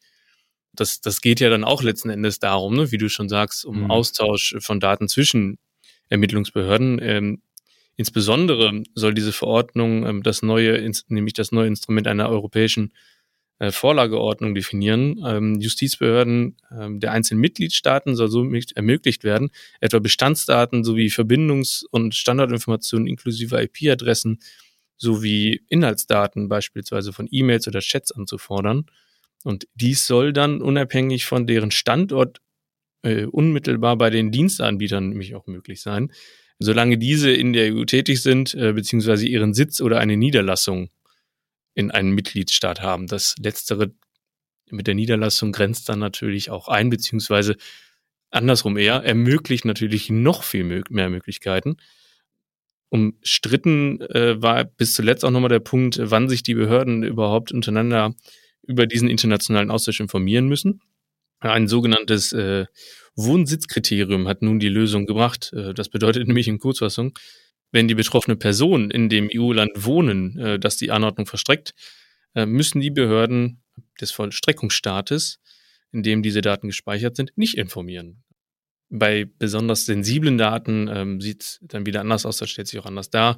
Das, 0.74 1.01
das 1.01 1.22
geht 1.22 1.39
ja 1.39 1.50
dann 1.50 1.63
auch 1.63 1.82
letzten 1.82 2.10
Endes 2.12 2.39
darum, 2.39 2.75
ne, 2.75 2.91
wie 2.91 3.00
du 3.00 3.10
schon 3.10 3.29
sagst, 3.29 3.65
um 3.65 3.84
mhm. 3.84 3.91
Austausch 3.91 4.56
von 4.60 4.79
Daten 4.79 5.08
zwischen 5.08 5.58
Ermittlungsbehörden. 6.10 7.00
Ähm, 7.01 7.41
insbesondere 7.96 8.84
soll 8.94 9.15
diese 9.15 9.34
Verordnung 9.34 10.06
ähm, 10.06 10.24
das 10.24 10.44
neue, 10.44 10.89
nämlich 11.08 11.34
das 11.34 11.51
neue 11.51 11.67
Instrument 11.67 12.08
einer 12.08 12.29
europäischen 12.29 12.94
Vorlageordnung 13.72 14.54
definieren. 14.54 15.24
Ähm, 15.26 15.60
Justizbehörden 15.60 16.58
ähm, 16.72 17.00
der 17.00 17.12
einzelnen 17.12 17.42
Mitgliedstaaten 17.42 18.16
soll 18.16 18.30
so 18.30 18.46
ermöglicht 18.76 19.24
werden, 19.24 19.50
etwa 19.82 20.00
Bestandsdaten 20.00 20.84
sowie 20.84 21.10
Verbindungs- 21.10 21.84
und 21.90 22.14
Standardinformationen 22.14 23.08
inklusive 23.08 23.62
IP-Adressen 23.62 24.40
sowie 24.98 25.62
Inhaltsdaten 25.70 26.50
beispielsweise 26.50 27.14
von 27.14 27.28
E-Mails 27.32 27.68
oder 27.68 27.80
Chats 27.80 28.12
anzufordern. 28.12 28.86
Und 29.44 29.68
dies 29.76 30.06
soll 30.08 30.34
dann 30.34 30.62
unabhängig 30.62 31.26
von 31.26 31.48
deren 31.48 31.72
Standort 31.72 32.42
äh, 33.04 33.26
unmittelbar 33.26 33.98
bei 33.98 34.10
den 34.10 34.32
Dienstanbietern 34.32 35.10
nämlich 35.10 35.36
auch 35.36 35.48
möglich 35.48 35.82
sein, 35.82 36.12
solange 36.60 36.98
diese 36.98 37.32
in 37.32 37.54
der 37.54 37.74
EU 37.74 37.86
tätig 37.86 38.22
sind, 38.22 38.56
äh, 38.56 38.74
beziehungsweise 38.74 39.28
ihren 39.28 39.54
Sitz 39.54 39.82
oder 39.82 40.00
eine 40.00 40.18
Niederlassung 40.18 40.90
in 41.77 41.91
einem 41.91 42.15
Mitgliedsstaat 42.15 42.81
haben. 42.81 43.05
Das 43.05 43.36
letztere 43.39 43.91
mit 44.72 44.88
der 44.88 44.96
Niederlassung 44.96 45.51
grenzt 45.51 45.88
dann 45.88 46.00
natürlich 46.00 46.50
auch 46.50 46.67
ein, 46.67 46.89
beziehungsweise 46.89 47.55
andersrum 48.31 48.77
eher, 48.77 49.03
ermöglicht 49.03 49.63
natürlich 49.63 50.10
noch 50.10 50.43
viel 50.43 50.63
mehr 50.89 51.10
Möglichkeiten. 51.10 51.77
Umstritten 52.89 54.01
äh, 54.01 54.41
war 54.41 54.63
bis 54.63 54.96
zuletzt 54.96 55.24
auch 55.24 55.29
nochmal 55.29 55.50
der 55.50 55.60
Punkt, 55.60 56.00
wann 56.01 56.29
sich 56.29 56.41
die 56.41 56.55
Behörden 56.55 57.03
überhaupt 57.03 57.51
untereinander 57.51 58.15
über 58.63 58.88
diesen 58.88 59.07
internationalen 59.07 59.69
Austausch 59.69 60.00
informieren 60.00 60.48
müssen. 60.48 60.81
Ein 61.39 61.67
sogenanntes 61.67 62.34
äh, 62.34 62.65
Wohnsitzkriterium 63.15 64.27
hat 64.27 64.41
nun 64.41 64.60
die 64.60 64.69
Lösung 64.69 65.05
gebracht. 65.05 65.53
Äh, 65.53 65.75
das 65.75 65.89
bedeutet 65.89 66.27
nämlich 66.27 66.48
in 66.48 66.57
Kurzfassung, 66.57 67.13
wenn 67.71 67.88
die 67.88 67.95
betroffene 67.95 68.36
Person 68.36 68.91
in 68.91 69.09
dem 69.09 69.29
EU-Land 69.33 69.71
wohnen, 69.75 70.38
äh, 70.38 70.59
das 70.59 70.77
die 70.77 70.91
Anordnung 70.91 71.25
verstreckt, 71.25 71.74
äh, 72.36 72.45
müssen 72.45 72.81
die 72.81 72.91
Behörden 72.91 73.63
des 74.00 74.12
Vollstreckungsstaates, 74.12 75.39
in 75.91 76.03
dem 76.03 76.24
diese 76.24 76.41
Daten 76.41 76.67
gespeichert 76.67 77.15
sind, 77.15 77.31
nicht 77.36 77.57
informieren. 77.57 78.24
Bei 78.89 79.25
besonders 79.25 79.86
sensiblen 79.86 80.38
Daten 80.38 80.89
ähm, 80.91 81.21
sieht 81.21 81.43
es 81.43 81.59
dann 81.62 81.86
wieder 81.86 82.01
anders 82.01 82.25
aus, 82.25 82.38
das 82.38 82.50
stellt 82.50 82.67
sich 82.67 82.79
auch 82.79 82.86
anders 82.86 83.09
dar. 83.09 83.38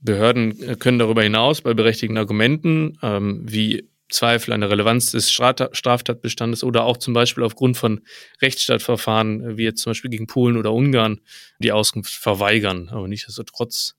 Behörden 0.00 0.60
äh, 0.60 0.76
können 0.76 0.98
darüber 0.98 1.22
hinaus 1.22 1.60
bei 1.62 1.74
berechtigten 1.74 2.18
Argumenten 2.18 2.98
ähm, 3.02 3.42
wie 3.48 3.88
Zweifel 4.12 4.52
an 4.52 4.60
der 4.60 4.70
Relevanz 4.70 5.10
des 5.10 5.30
Straftatbestandes 5.30 6.64
oder 6.64 6.84
auch 6.84 6.96
zum 6.96 7.14
Beispiel 7.14 7.44
aufgrund 7.44 7.76
von 7.76 8.00
Rechtsstaatverfahren, 8.40 9.42
äh, 9.42 9.56
wie 9.56 9.64
jetzt 9.64 9.82
zum 9.82 9.90
Beispiel 9.90 10.10
gegen 10.10 10.26
Polen 10.26 10.56
oder 10.56 10.72
Ungarn, 10.72 11.20
die 11.58 11.72
Auskunft 11.72 12.12
verweigern. 12.12 12.88
Aber 12.90 13.08
nichtsdestotrotz 13.08 13.94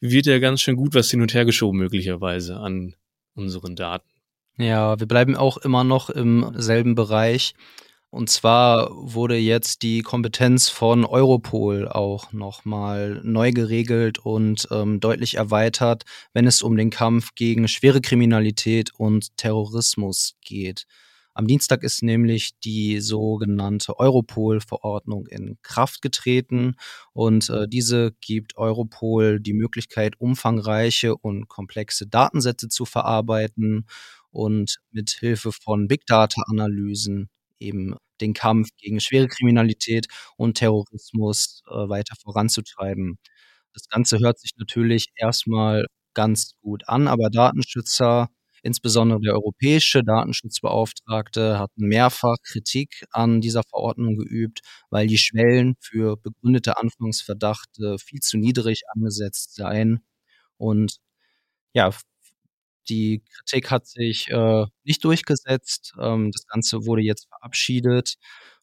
wird 0.00 0.26
ja 0.26 0.38
ganz 0.38 0.60
schön 0.60 0.76
gut 0.76 0.94
was 0.94 1.10
hin 1.10 1.22
und 1.22 1.34
her 1.34 1.44
geschoben, 1.44 1.78
möglicherweise 1.78 2.56
an 2.56 2.94
unseren 3.34 3.76
Daten. 3.76 4.08
Ja, 4.56 4.98
wir 5.00 5.06
bleiben 5.06 5.36
auch 5.36 5.56
immer 5.58 5.82
noch 5.82 6.10
im 6.10 6.52
selben 6.54 6.94
Bereich. 6.94 7.54
Und 8.14 8.30
zwar 8.30 8.90
wurde 8.92 9.36
jetzt 9.36 9.82
die 9.82 10.02
Kompetenz 10.02 10.68
von 10.68 11.04
Europol 11.04 11.88
auch 11.88 12.32
nochmal 12.32 13.20
neu 13.24 13.50
geregelt 13.50 14.20
und 14.20 14.68
ähm, 14.70 15.00
deutlich 15.00 15.34
erweitert, 15.34 16.04
wenn 16.32 16.46
es 16.46 16.62
um 16.62 16.76
den 16.76 16.90
Kampf 16.90 17.34
gegen 17.34 17.66
schwere 17.66 18.00
Kriminalität 18.00 18.92
und 18.96 19.36
Terrorismus 19.36 20.36
geht. 20.42 20.86
Am 21.32 21.48
Dienstag 21.48 21.82
ist 21.82 22.04
nämlich 22.04 22.52
die 22.62 23.00
sogenannte 23.00 23.98
Europol-Verordnung 23.98 25.26
in 25.26 25.58
Kraft 25.62 26.00
getreten 26.00 26.76
und 27.14 27.50
äh, 27.50 27.66
diese 27.66 28.12
gibt 28.20 28.56
Europol 28.56 29.40
die 29.40 29.54
Möglichkeit, 29.54 30.20
umfangreiche 30.20 31.16
und 31.16 31.48
komplexe 31.48 32.06
Datensätze 32.06 32.68
zu 32.68 32.84
verarbeiten 32.84 33.86
und 34.30 34.78
mit 34.92 35.10
Hilfe 35.10 35.50
von 35.50 35.88
Big 35.88 36.06
Data-Analysen 36.06 37.28
eben 37.64 37.96
den 38.20 38.34
Kampf 38.34 38.68
gegen 38.78 39.00
schwere 39.00 39.28
Kriminalität 39.28 40.06
und 40.36 40.56
Terrorismus 40.58 41.62
äh, 41.68 41.88
weiter 41.88 42.14
voranzutreiben. 42.22 43.18
Das 43.74 43.88
Ganze 43.88 44.18
hört 44.20 44.38
sich 44.38 44.52
natürlich 44.56 45.08
erstmal 45.16 45.86
ganz 46.14 46.52
gut 46.62 46.88
an, 46.88 47.08
aber 47.08 47.28
Datenschützer, 47.30 48.28
insbesondere 48.62 49.20
der 49.20 49.34
europäische 49.34 50.02
Datenschutzbeauftragte, 50.04 51.58
hat 51.58 51.70
mehrfach 51.76 52.36
Kritik 52.44 53.04
an 53.10 53.40
dieser 53.40 53.62
Verordnung 53.68 54.16
geübt, 54.16 54.60
weil 54.90 55.06
die 55.08 55.18
Schwellen 55.18 55.74
für 55.80 56.16
begründete 56.16 56.78
Anfangsverdachte 56.78 57.96
viel 57.98 58.20
zu 58.20 58.38
niedrig 58.38 58.82
angesetzt 58.94 59.54
seien. 59.56 60.04
Und 60.56 60.98
ja, 61.74 61.90
die 62.88 63.22
Kritik 63.36 63.70
hat 63.70 63.86
sich 63.86 64.28
äh, 64.30 64.66
nicht 64.84 65.04
durchgesetzt. 65.04 65.94
Ähm, 66.00 66.30
das 66.32 66.46
Ganze 66.46 66.86
wurde 66.86 67.02
jetzt 67.02 67.28
verabschiedet. 67.28 68.14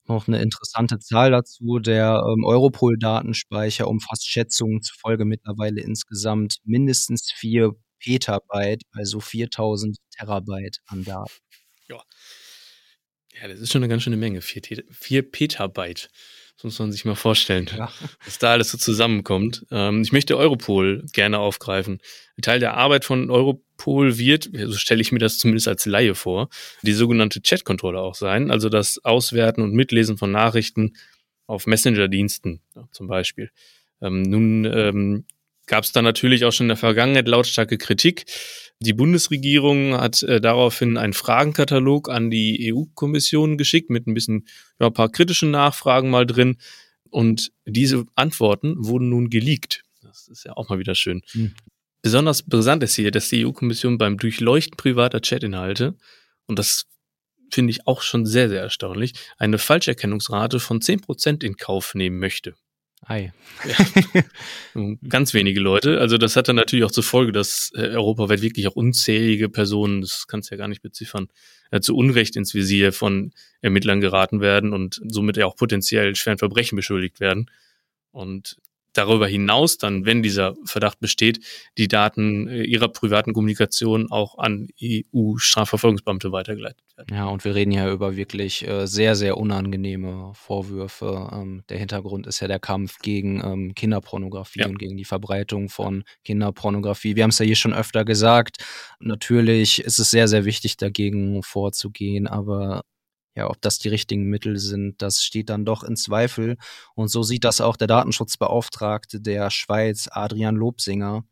Noch 0.08 0.28
eine 0.28 0.42
interessante 0.42 1.00
Zahl 1.00 1.32
dazu. 1.32 1.80
Der 1.80 2.24
ähm, 2.26 2.44
Europol-Datenspeicher 2.44 3.88
umfasst 3.88 4.28
Schätzungen 4.28 4.82
zufolge 4.82 5.26
mittlerweile 5.26 5.82
insgesamt 5.82 6.58
mindestens 6.64 7.32
vier 7.36 7.74
Petabyte, 8.00 8.84
also 8.92 9.20
4000 9.20 9.98
Terabyte 10.18 10.80
an 10.88 11.04
Daten. 11.04 11.32
Ja. 11.88 12.02
Ja, 13.42 13.48
das 13.48 13.60
ist 13.60 13.72
schon 13.72 13.84
eine 13.84 13.90
ganz 13.90 14.04
schöne 14.04 14.18
Menge. 14.18 14.42
Vier, 14.42 14.62
vier 14.92 15.32
Petabyte. 15.32 16.10
Das 16.62 16.66
muss 16.66 16.80
man 16.80 16.92
sich 16.92 17.06
mal 17.06 17.16
vorstellen, 17.16 17.68
ja. 17.76 17.92
was 18.24 18.38
da 18.38 18.52
alles 18.52 18.70
so 18.70 18.78
zusammenkommt. 18.78 19.66
Ähm, 19.72 20.04
ich 20.04 20.12
möchte 20.12 20.38
Europol 20.38 21.04
gerne 21.12 21.40
aufgreifen. 21.40 22.00
Ein 22.38 22.44
Teil 22.44 22.60
der 22.60 22.76
Arbeit 22.76 23.04
von 23.04 23.32
Europol 23.32 24.20
wird, 24.20 24.48
so 24.54 24.78
stelle 24.78 25.02
ich 25.02 25.12
mir 25.12 25.18
das 25.18 25.40
zumindest 25.40 25.68
als 25.68 25.88
Laie 25.88 26.14
vor, 26.14 26.50
die 26.84 26.94
sogenannte 26.94 27.42
Chat-Kontrolle 27.42 28.00
auch 28.00 28.14
sein. 28.14 28.52
Also 28.52 28.70
das 28.70 29.04
Auswerten 29.04 29.64
und 29.64 29.74
Mitlesen 29.74 30.20
von 30.20 30.32
Nachrichten 30.32 30.94
auf 31.48 31.66
Messenger-Diensten 31.66 32.62
ja, 32.76 32.88
zum 32.92 33.08
Beispiel. 33.08 33.50
Ähm, 34.00 34.22
nun 34.22 34.66
ähm, 34.66 35.26
gab 35.68 35.84
es 35.84 35.92
da 35.92 36.02
natürlich 36.02 36.46
auch 36.46 36.52
schon 36.52 36.66
in 36.66 36.70
der 36.70 36.78
Vergangenheit 36.78 37.28
lautstarke 37.28 37.78
Kritik. 37.78 38.26
Die 38.80 38.94
Bundesregierung 38.94 39.94
hat 39.96 40.24
äh, 40.24 40.42
daraufhin 40.42 40.98
einen 40.98 41.14
Fragenkatalog 41.14 42.10
an 42.10 42.32
die 42.32 42.74
EU-Kommission 42.74 43.58
geschickt 43.58 43.90
mit 43.90 44.08
ein 44.08 44.14
bisschen 44.14 44.48
ja, 44.80 44.88
ein 44.88 44.94
paar 44.94 45.10
kritischen 45.10 45.52
Nachfragen 45.52 46.10
mal 46.10 46.26
drin. 46.26 46.58
Und 47.10 47.52
diese 47.66 48.06
Antworten 48.16 48.76
wurden 48.78 49.10
nun 49.10 49.30
geleakt. 49.30 49.84
Das 50.02 50.28
ist 50.28 50.46
ja 50.46 50.54
auch 50.54 50.70
mal 50.70 50.80
wieder 50.80 50.96
schön. 50.96 51.22
Hm. 51.32 51.54
Besonders 52.02 52.44
brisant 52.44 52.82
ist 52.82 52.96
hier, 52.96 53.12
dass 53.12 53.30
die 53.30 53.46
EU-Kommission 53.46 54.00
beim 54.00 54.18
Durchleuchten 54.18 54.76
privater 54.76 55.22
Chatinhalte, 55.22 55.96
und 56.48 56.58
das 56.58 56.88
finde 57.52 57.72
ich 57.72 57.86
auch 57.86 58.02
schon 58.02 58.26
sehr, 58.26 58.50
sehr 58.50 58.62
erstaunlich, 58.62 59.14
eine 59.38 59.60
Falscherkennungsrate 59.60 60.60
von 60.60 60.80
10% 60.80 61.44
in 61.44 61.58
Kauf 61.58 61.94
nehmen 61.94 62.18
möchte. 62.18 62.56
Ei. 63.04 63.34
Ja. 63.66 64.24
Ganz 65.10 65.34
wenige 65.34 65.60
Leute. 65.60 66.00
Also 66.00 66.18
das 66.18 66.36
hat 66.36 66.48
dann 66.48 66.56
natürlich 66.56 66.86
auch 66.86 66.92
zur 66.92 67.04
Folge, 67.04 67.32
dass 67.32 67.72
äh, 67.76 67.96
europaweit 67.96 68.42
wirklich 68.42 68.68
auch 68.68 68.76
unzählige 68.76 69.50
Personen, 69.50 70.02
das 70.02 70.28
kannst 70.28 70.50
du 70.50 70.56
ja 70.56 70.60
gar 70.60 70.68
nicht 70.68 70.84
beziffern, 70.84 71.28
äh, 71.72 71.82
zu 71.82 71.96
Unrecht 71.96 72.36
ins 72.36 72.54
Visier 72.54 72.94
von 72.94 73.34
Ermittlern 73.62 74.02
geraten 74.02 74.40
werden 74.40 74.72
und 74.72 75.02
somit 75.08 75.38
ja 75.38 75.48
auch 75.48 75.56
potenziell 75.56 76.16
schweren 76.16 76.38
Verbrechen 76.38 76.76
beschuldigt 76.76 77.20
werden. 77.20 77.50
Und 78.12 78.58
darüber 78.94 79.28
hinaus 79.28 79.78
dann, 79.78 80.06
wenn 80.06 80.22
dieser 80.22 80.56
Verdacht 80.66 81.00
besteht, 81.00 81.40
die 81.78 81.88
Daten 81.88 82.48
äh, 82.48 82.64
ihrer 82.64 82.90
privaten 82.90 83.34
Kommunikation 83.34 84.12
auch 84.12 84.38
an 84.38 84.68
EU-Strafverfolgungsbeamte 84.82 86.32
weitergeleitet 86.32 86.84
werden. 86.96 87.16
Ja, 87.16 87.28
und 87.28 87.46
wir 87.46 87.56
reden 87.56 87.72
ja 87.72 87.92
über 87.92 88.16
wirklich 88.16 88.68
äh, 88.68 88.86
sehr, 88.88 89.16
sehr 89.16 89.38
unangenehme 89.38 90.32
Vorwürfe. 90.36 91.30
Ähm, 91.32 91.64
der 91.70 91.78
Hintergrund 91.78 92.28
ist 92.28 92.40
ja 92.40 92.48
der 92.48 92.60
Kampf 92.60 93.00
gegen 93.00 93.42
ähm, 93.44 93.76
Kinderpornografie 93.76 94.62
ja. 94.62 94.68
und 94.68 94.78
gegen 94.78 94.98
die 94.98 95.06
Verbreitung 95.06 95.70
von 95.70 96.04
Kinderpornografie. 96.24 97.16
Wir 97.16 97.24
haben 97.24 97.32
es 97.32 97.40
ja 97.40 97.46
hier 97.46 97.56
schon 97.56 97.74
öfter 97.74 98.06
gesagt. 98.06 98.58
Natürlich 99.00 99.84
ist 99.84 100.00
es 100.00 100.12
sehr, 100.12 100.28
sehr 100.28 100.46
wichtig, 100.46 100.78
dagegen 100.78 101.44
vorzugehen, 101.44 102.28
aber 102.28 102.84
ja, 103.36 103.50
ob 103.50 103.62
das 103.62 103.80
die 103.80 103.90
richtigen 103.90 104.26
Mittel 104.26 104.58
sind, 104.58 105.02
das 105.02 105.24
steht 105.24 105.50
dann 105.50 105.66
doch 105.66 105.84
in 105.84 105.96
Zweifel. 105.96 106.58
Und 106.96 107.08
so 107.10 107.24
sieht 107.24 107.44
das 107.46 107.62
auch 107.62 107.78
der 107.78 107.88
Datenschutzbeauftragte 107.88 109.22
der 109.22 109.50
Schweiz, 109.52 110.10
Adrian 110.12 110.56
Lobsinger. 110.56 111.24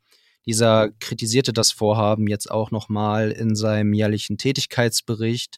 Dieser 0.45 0.89
kritisierte 0.99 1.53
das 1.53 1.71
Vorhaben 1.71 2.27
jetzt 2.27 2.49
auch 2.49 2.71
nochmal 2.71 3.31
in 3.31 3.55
seinem 3.55 3.93
jährlichen 3.93 4.37
Tätigkeitsbericht. 4.37 5.57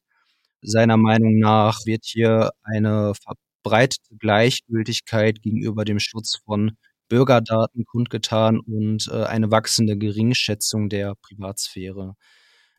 Seiner 0.62 0.98
Meinung 0.98 1.39
nach 1.39 1.86
wird 1.86 2.05
hier 2.05 2.51
eine 2.63 3.13
verbreitete 3.15 4.15
Gleichgültigkeit 4.19 5.41
gegenüber 5.41 5.86
dem 5.86 6.00
Schutz 6.00 6.39
von 6.45 6.71
Bürgerdaten 7.10 7.86
kundgetan 7.86 8.60
und 8.60 9.10
äh, 9.12 9.24
eine 9.25 9.51
wachsende 9.51 9.98
Geringschätzung 9.98 10.89
der 10.89 11.15
Privatsphäre 11.15 12.15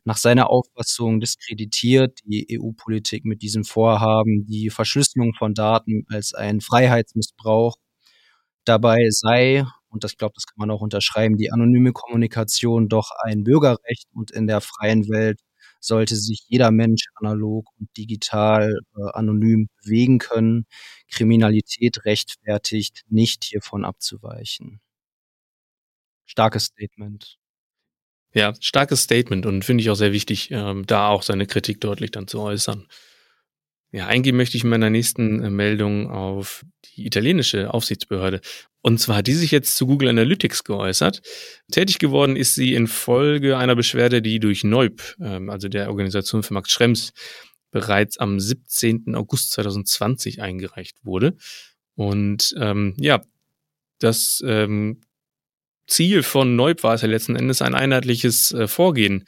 nach 0.05 0.17
seiner 0.17 0.49
Auffassung 0.49 1.19
diskreditiert 1.19 2.19
die 2.25 2.59
EU-Politik 2.59 3.25
mit 3.25 3.41
diesem 3.41 3.63
Vorhaben 3.63 4.45
die 4.47 4.69
Verschlüsselung 4.69 5.33
von 5.33 5.53
Daten 5.53 6.05
als 6.09 6.33
ein 6.33 6.61
Freiheitsmissbrauch. 6.61 7.77
Dabei 8.65 9.09
sei, 9.09 9.65
und 9.89 10.03
das 10.03 10.17
glaube, 10.17 10.33
das 10.35 10.45
kann 10.45 10.55
man 10.57 10.71
auch 10.71 10.81
unterschreiben, 10.81 11.37
die 11.37 11.51
anonyme 11.51 11.91
Kommunikation 11.93 12.89
doch 12.89 13.11
ein 13.23 13.43
Bürgerrecht 13.43 14.07
und 14.13 14.31
in 14.31 14.47
der 14.47 14.61
freien 14.61 15.09
Welt 15.09 15.39
sollte 15.79 16.15
sich 16.15 16.45
jeder 16.47 16.71
Mensch 16.71 17.05
analog 17.15 17.67
und 17.79 17.89
digital 17.97 18.79
äh, 18.95 19.01
anonym 19.13 19.67
bewegen 19.83 20.17
können. 20.19 20.65
Kriminalität 21.11 22.05
rechtfertigt 22.05 23.03
nicht 23.09 23.43
hiervon 23.43 23.85
abzuweichen. 23.85 24.81
Starkes 26.25 26.65
Statement. 26.65 27.37
Ja, 28.33 28.53
starkes 28.59 29.03
Statement 29.03 29.45
und 29.45 29.63
finde 29.63 29.81
ich 29.81 29.89
auch 29.89 29.95
sehr 29.95 30.11
wichtig, 30.11 30.49
ähm, 30.51 30.85
da 30.87 31.07
auch 31.09 31.21
seine 31.21 31.45
Kritik 31.45 31.79
deutlich 31.81 32.11
dann 32.11 32.27
zu 32.27 32.39
äußern. 32.39 32.87
Ja, 33.91 34.07
eingehen 34.07 34.35
möchte 34.35 34.57
ich 34.57 34.63
in 34.63 34.71
meiner 34.71 34.89
nächsten 34.89 35.43
äh, 35.43 35.51
Meldung 35.51 36.09
auf 36.09 36.65
die 36.95 37.05
italienische 37.05 37.71
Aufsichtsbehörde. 37.71 38.41
Und 38.81 38.99
zwar 38.99 39.17
hat 39.17 39.27
die 39.27 39.33
sich 39.33 39.51
jetzt 39.51 39.77
zu 39.77 39.85
Google 39.85 40.09
Analytics 40.09 40.63
geäußert. 40.63 41.21
Tätig 41.71 41.99
geworden 41.99 42.35
ist 42.35 42.55
sie 42.55 42.73
infolge 42.73 43.55
einer 43.55 43.75
Beschwerde, 43.75 44.23
die 44.23 44.39
durch 44.39 44.63
Neub, 44.63 45.15
ähm, 45.21 45.51
also 45.51 45.69
der 45.69 45.89
Organisation 45.89 46.41
für 46.41 46.55
Max 46.55 46.71
Schrems, 46.71 47.13
bereits 47.69 48.17
am 48.17 48.39
17. 48.39 49.13
August 49.15 49.51
2020 49.51 50.41
eingereicht 50.41 50.97
wurde. 51.03 51.35
Und 51.93 52.55
ähm, 52.57 52.95
ja, 52.97 53.21
das 53.99 54.43
ähm, 54.45 55.01
Ziel 55.87 56.23
von 56.23 56.55
Neub 56.55 56.83
war 56.83 56.93
es 56.93 57.01
ja 57.01 57.07
letzten 57.07 57.35
Endes, 57.35 57.61
ein 57.61 57.75
einheitliches 57.75 58.51
äh, 58.51 58.67
Vorgehen 58.67 59.25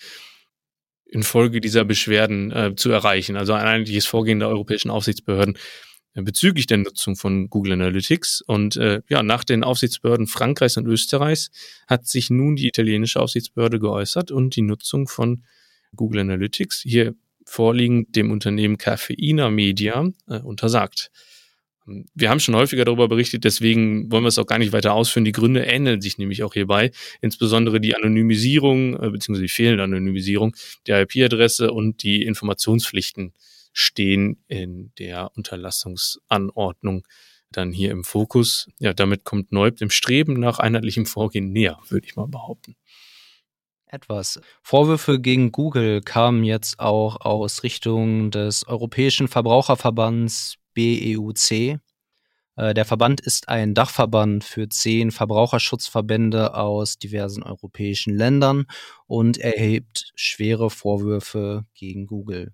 infolge 1.05 1.61
dieser 1.61 1.85
Beschwerden 1.85 2.51
äh, 2.51 2.75
zu 2.75 2.91
erreichen. 2.91 3.37
Also 3.37 3.53
ein 3.53 3.65
einheitliches 3.65 4.05
Vorgehen 4.05 4.39
der 4.39 4.49
europäischen 4.49 4.89
Aufsichtsbehörden 4.89 5.57
äh, 6.13 6.21
bezüglich 6.21 6.67
der 6.67 6.77
Nutzung 6.77 7.15
von 7.15 7.49
Google 7.49 7.73
Analytics. 7.73 8.41
Und 8.41 8.75
äh, 8.77 9.01
ja, 9.09 9.23
nach 9.23 9.43
den 9.43 9.63
Aufsichtsbehörden 9.63 10.27
Frankreichs 10.27 10.77
und 10.77 10.87
Österreichs 10.87 11.51
hat 11.87 12.07
sich 12.07 12.29
nun 12.29 12.55
die 12.55 12.67
italienische 12.67 13.19
Aufsichtsbehörde 13.19 13.79
geäußert 13.79 14.31
und 14.31 14.55
die 14.55 14.61
Nutzung 14.61 15.07
von 15.07 15.43
Google 15.95 16.21
Analytics 16.21 16.81
hier 16.81 17.15
vorliegend 17.45 18.15
dem 18.15 18.31
Unternehmen 18.31 18.77
Cafeina 18.77 19.49
Media 19.49 20.09
äh, 20.27 20.39
untersagt. 20.39 21.11
Wir 21.85 22.29
haben 22.29 22.39
schon 22.39 22.55
häufiger 22.55 22.83
darüber 22.83 23.07
berichtet, 23.07 23.43
deswegen 23.43 24.11
wollen 24.11 24.23
wir 24.23 24.29
es 24.29 24.39
auch 24.39 24.47
gar 24.47 24.57
nicht 24.57 24.73
weiter 24.73 24.93
ausführen. 24.93 25.25
Die 25.25 25.31
Gründe 25.31 25.63
ähneln 25.63 26.01
sich 26.01 26.17
nämlich 26.17 26.43
auch 26.43 26.53
hierbei, 26.53 26.91
insbesondere 27.21 27.79
die 27.79 27.95
Anonymisierung 27.95 28.99
äh, 29.01 29.09
bzw. 29.11 29.41
die 29.41 29.49
fehlende 29.49 29.83
Anonymisierung 29.83 30.55
der 30.87 31.01
IP-Adresse 31.01 31.71
und 31.71 32.01
die 32.01 32.23
Informationspflichten 32.23 33.33
stehen 33.71 34.37
in 34.47 34.91
der 34.97 35.31
Unterlassungsanordnung 35.35 37.05
dann 37.51 37.71
hier 37.71 37.91
im 37.91 38.03
Fokus. 38.03 38.67
Ja, 38.79 38.93
damit 38.93 39.23
kommt 39.23 39.51
Neub 39.51 39.77
dem 39.77 39.89
Streben 39.89 40.39
nach 40.39 40.59
einheitlichem 40.59 41.05
Vorgehen 41.05 41.51
näher, 41.51 41.79
würde 41.89 42.07
ich 42.07 42.15
mal 42.15 42.27
behaupten. 42.27 42.75
Etwas. 43.85 44.41
Vorwürfe 44.61 45.19
gegen 45.19 45.51
Google 45.51 46.01
kamen 46.01 46.43
jetzt 46.43 46.79
auch 46.79 47.21
aus 47.21 47.63
Richtung 47.63 48.31
des 48.31 48.67
Europäischen 48.67 49.27
Verbraucherverbands 49.27 50.57
BEUC. 50.75 51.79
Äh, 52.57 52.73
der 52.73 52.85
Verband 52.85 53.21
ist 53.21 53.49
ein 53.49 53.73
Dachverband 53.73 54.43
für 54.43 54.69
zehn 54.69 55.11
Verbraucherschutzverbände 55.11 56.53
aus 56.53 56.97
diversen 56.97 57.43
europäischen 57.43 58.15
Ländern 58.15 58.65
und 59.07 59.37
erhebt 59.37 60.11
schwere 60.15 60.69
Vorwürfe 60.69 61.65
gegen 61.73 62.05
Google. 62.05 62.53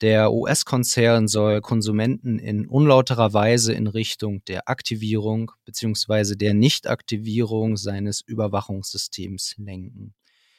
Der 0.00 0.32
US-Konzern 0.32 1.28
soll 1.28 1.60
Konsumenten 1.60 2.38
in 2.38 2.66
unlauterer 2.66 3.32
Weise 3.32 3.72
in 3.72 3.86
Richtung 3.86 4.44
der 4.44 4.68
Aktivierung 4.68 5.52
bzw. 5.64 6.34
der 6.34 6.52
Nichtaktivierung 6.52 7.76
seines 7.76 8.20
Überwachungssystems 8.20 9.54
lenken. 9.56 10.14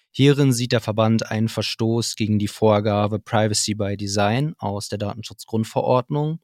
Hierin 0.09 0.53
sieht 0.53 0.71
der 0.71 0.79
Verband 0.79 1.29
einen 1.29 1.49
Verstoß 1.49 2.15
gegen 2.15 2.39
die 2.39 2.47
Vorgabe 2.47 3.19
Privacy 3.19 3.75
by 3.75 3.97
Design 3.97 4.55
aus 4.57 4.87
der 4.87 4.97
Datenschutzgrundverordnung 4.97 6.39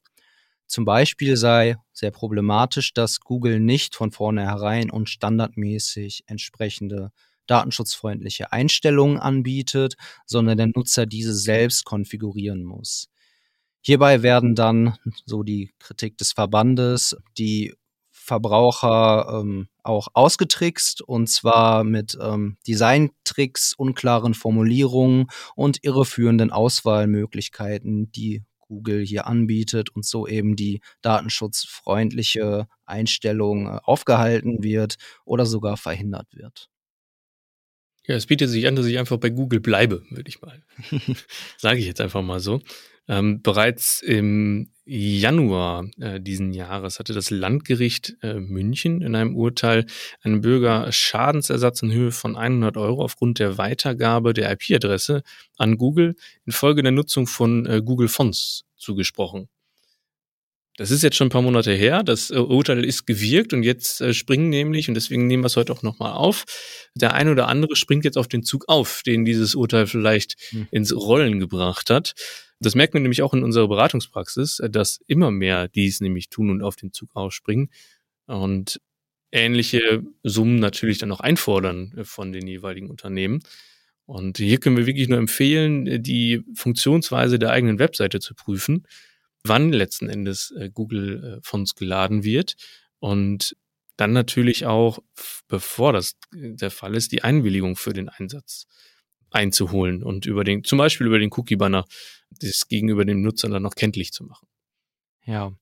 zum 0.72 0.86
Beispiel 0.86 1.36
sei 1.36 1.76
sehr 1.92 2.10
problematisch, 2.10 2.94
dass 2.94 3.20
Google 3.20 3.60
nicht 3.60 3.94
von 3.94 4.10
vornherein 4.10 4.90
und 4.90 5.10
standardmäßig 5.10 6.24
entsprechende 6.28 7.12
datenschutzfreundliche 7.46 8.52
Einstellungen 8.52 9.18
anbietet, 9.18 9.96
sondern 10.24 10.56
der 10.56 10.68
Nutzer 10.68 11.04
diese 11.04 11.34
selbst 11.34 11.84
konfigurieren 11.84 12.64
muss. 12.64 13.10
Hierbei 13.82 14.22
werden 14.22 14.54
dann, 14.54 14.96
so 15.26 15.42
die 15.42 15.74
Kritik 15.78 16.16
des 16.16 16.32
Verbandes, 16.32 17.18
die 17.36 17.74
Verbraucher 18.10 19.42
ähm, 19.42 19.68
auch 19.82 20.08
ausgetrickst 20.14 21.02
und 21.02 21.28
zwar 21.28 21.84
mit 21.84 22.16
ähm, 22.18 22.56
Designtricks, 22.66 23.74
unklaren 23.74 24.32
Formulierungen 24.32 25.26
und 25.54 25.84
irreführenden 25.84 26.50
Auswahlmöglichkeiten, 26.50 28.10
die 28.12 28.42
Google 28.72 29.04
hier 29.04 29.26
anbietet 29.26 29.90
und 29.90 30.06
so 30.06 30.26
eben 30.26 30.56
die 30.56 30.80
datenschutzfreundliche 31.02 32.68
Einstellung 32.86 33.66
äh, 33.66 33.78
aufgehalten 33.82 34.62
wird 34.62 34.96
oder 35.26 35.44
sogar 35.44 35.76
verhindert 35.76 36.28
wird. 36.32 36.70
Ja, 38.06 38.16
es 38.16 38.26
bietet 38.26 38.48
sich 38.48 38.66
an, 38.66 38.74
dass 38.74 38.86
ich 38.86 38.98
einfach 38.98 39.18
bei 39.18 39.28
Google 39.28 39.60
bleibe, 39.60 40.02
würde 40.10 40.28
ich 40.28 40.40
mal. 40.40 40.62
Sage 41.58 41.80
ich 41.80 41.86
jetzt 41.86 42.00
einfach 42.00 42.22
mal 42.22 42.40
so. 42.40 42.60
Ähm, 43.12 43.42
bereits 43.42 44.00
im 44.00 44.70
Januar 44.86 45.84
äh, 46.00 46.18
diesen 46.18 46.54
Jahres 46.54 46.98
hatte 46.98 47.12
das 47.12 47.28
Landgericht 47.28 48.16
äh, 48.22 48.40
München 48.40 49.02
in 49.02 49.14
einem 49.14 49.36
Urteil 49.36 49.84
einem 50.22 50.40
Bürger 50.40 50.90
Schadensersatz 50.90 51.82
in 51.82 51.92
Höhe 51.92 52.10
von 52.10 52.36
100 52.36 52.78
Euro 52.78 53.04
aufgrund 53.04 53.38
der 53.38 53.58
Weitergabe 53.58 54.32
der 54.32 54.50
IP-Adresse 54.52 55.24
an 55.58 55.76
Google 55.76 56.16
infolge 56.46 56.82
der 56.82 56.92
Nutzung 56.92 57.26
von 57.26 57.66
äh, 57.66 57.82
Google 57.84 58.08
Fonts 58.08 58.64
zugesprochen. 58.76 59.50
Das 60.76 60.90
ist 60.90 61.02
jetzt 61.02 61.16
schon 61.16 61.26
ein 61.26 61.30
paar 61.30 61.42
Monate 61.42 61.72
her. 61.72 62.02
Das 62.02 62.30
äh, 62.30 62.36
Urteil 62.36 62.84
ist 62.84 63.06
gewirkt 63.06 63.52
und 63.52 63.62
jetzt 63.62 64.00
äh, 64.00 64.14
springen 64.14 64.48
nämlich, 64.48 64.88
und 64.88 64.94
deswegen 64.94 65.26
nehmen 65.26 65.42
wir 65.42 65.48
es 65.48 65.56
heute 65.56 65.72
auch 65.72 65.82
nochmal 65.82 66.12
auf, 66.12 66.44
der 66.94 67.12
eine 67.12 67.30
oder 67.32 67.48
andere 67.48 67.76
springt 67.76 68.04
jetzt 68.04 68.16
auf 68.16 68.28
den 68.28 68.42
Zug 68.42 68.64
auf, 68.68 69.02
den 69.04 69.24
dieses 69.24 69.54
Urteil 69.54 69.86
vielleicht 69.86 70.36
hm. 70.50 70.68
ins 70.70 70.94
Rollen 70.94 71.40
gebracht 71.40 71.90
hat. 71.90 72.14
Das 72.58 72.74
merkt 72.74 72.94
man 72.94 73.02
nämlich 73.02 73.22
auch 73.22 73.34
in 73.34 73.42
unserer 73.42 73.68
Beratungspraxis, 73.68 74.60
äh, 74.60 74.70
dass 74.70 75.00
immer 75.06 75.30
mehr 75.30 75.68
dies 75.68 76.00
nämlich 76.00 76.30
tun 76.30 76.48
und 76.48 76.62
auf 76.62 76.76
den 76.76 76.92
Zug 76.92 77.10
aufspringen 77.14 77.68
und 78.26 78.80
ähnliche 79.30 80.02
Summen 80.22 80.58
natürlich 80.58 80.98
dann 80.98 81.12
auch 81.12 81.20
einfordern 81.20 81.92
von 82.04 82.32
den 82.32 82.46
jeweiligen 82.46 82.88
Unternehmen. 82.88 83.42
Und 84.04 84.38
hier 84.38 84.58
können 84.58 84.76
wir 84.76 84.86
wirklich 84.86 85.08
nur 85.08 85.18
empfehlen, 85.18 86.02
die 86.02 86.42
Funktionsweise 86.54 87.38
der 87.38 87.50
eigenen 87.50 87.78
Webseite 87.78 88.20
zu 88.20 88.34
prüfen 88.34 88.86
wann 89.44 89.72
letzten 89.72 90.08
Endes 90.08 90.52
äh, 90.58 90.70
Google 90.70 91.38
äh, 91.38 91.40
Fonts 91.42 91.74
geladen 91.74 92.24
wird 92.24 92.56
und 92.98 93.56
dann 93.96 94.12
natürlich 94.12 94.66
auch, 94.66 95.00
bevor 95.48 95.92
das 95.92 96.16
äh, 96.34 96.54
der 96.54 96.70
Fall 96.70 96.94
ist, 96.94 97.12
die 97.12 97.22
Einwilligung 97.22 97.76
für 97.76 97.92
den 97.92 98.08
Einsatz 98.08 98.66
einzuholen 99.30 100.02
und 100.02 100.26
über 100.26 100.44
den, 100.44 100.64
zum 100.64 100.78
Beispiel 100.78 101.06
über 101.06 101.18
den 101.18 101.30
Cookie-Banner, 101.32 101.84
das 102.30 102.68
gegenüber 102.68 103.04
dem 103.04 103.22
Nutzer 103.22 103.48
dann 103.48 103.62
noch 103.62 103.74
kenntlich 103.74 104.12
zu 104.12 104.24
machen. 104.24 104.46
Ja, 105.24 105.52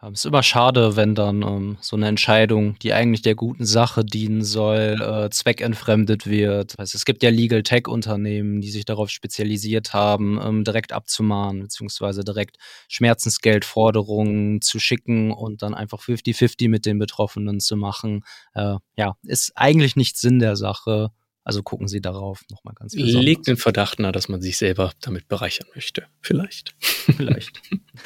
es 0.00 0.20
ist 0.20 0.26
immer 0.26 0.44
schade, 0.44 0.94
wenn 0.94 1.16
dann 1.16 1.42
ähm, 1.42 1.76
so 1.80 1.96
eine 1.96 2.06
Entscheidung, 2.06 2.78
die 2.78 2.92
eigentlich 2.92 3.22
der 3.22 3.34
guten 3.34 3.64
Sache 3.64 4.04
dienen 4.04 4.44
soll, 4.44 4.96
äh, 5.00 5.28
zweckentfremdet 5.30 6.26
wird. 6.26 6.78
Also 6.78 6.94
es 6.96 7.04
gibt 7.04 7.24
ja 7.24 7.30
Legal 7.30 7.64
Tech-Unternehmen, 7.64 8.60
die 8.60 8.70
sich 8.70 8.84
darauf 8.84 9.10
spezialisiert 9.10 9.94
haben, 9.94 10.40
ähm, 10.40 10.62
direkt 10.62 10.92
abzumahnen, 10.92 11.62
beziehungsweise 11.62 12.22
direkt 12.22 12.58
Schmerzensgeldforderungen 12.88 14.60
zu 14.60 14.78
schicken 14.78 15.32
und 15.32 15.62
dann 15.62 15.74
einfach 15.74 16.00
50-50 16.00 16.68
mit 16.68 16.86
den 16.86 17.00
Betroffenen 17.00 17.58
zu 17.58 17.76
machen. 17.76 18.24
Äh, 18.54 18.76
ja, 18.96 19.16
ist 19.24 19.52
eigentlich 19.56 19.96
nicht 19.96 20.16
Sinn 20.16 20.38
der 20.38 20.54
Sache. 20.54 21.10
Also 21.42 21.62
gucken 21.62 21.88
Sie 21.88 22.00
darauf 22.00 22.42
nochmal 22.50 22.74
ganz 22.74 22.94
besonders. 22.94 23.24
Legt 23.24 23.46
den 23.48 23.56
Verdacht 23.56 23.98
nahe, 23.98 24.12
dass 24.12 24.28
man 24.28 24.42
sich 24.42 24.58
selber 24.58 24.92
damit 25.00 25.26
bereichern 25.26 25.66
möchte. 25.74 26.06
Vielleicht. 26.20 26.76
Vielleicht. 26.78 27.62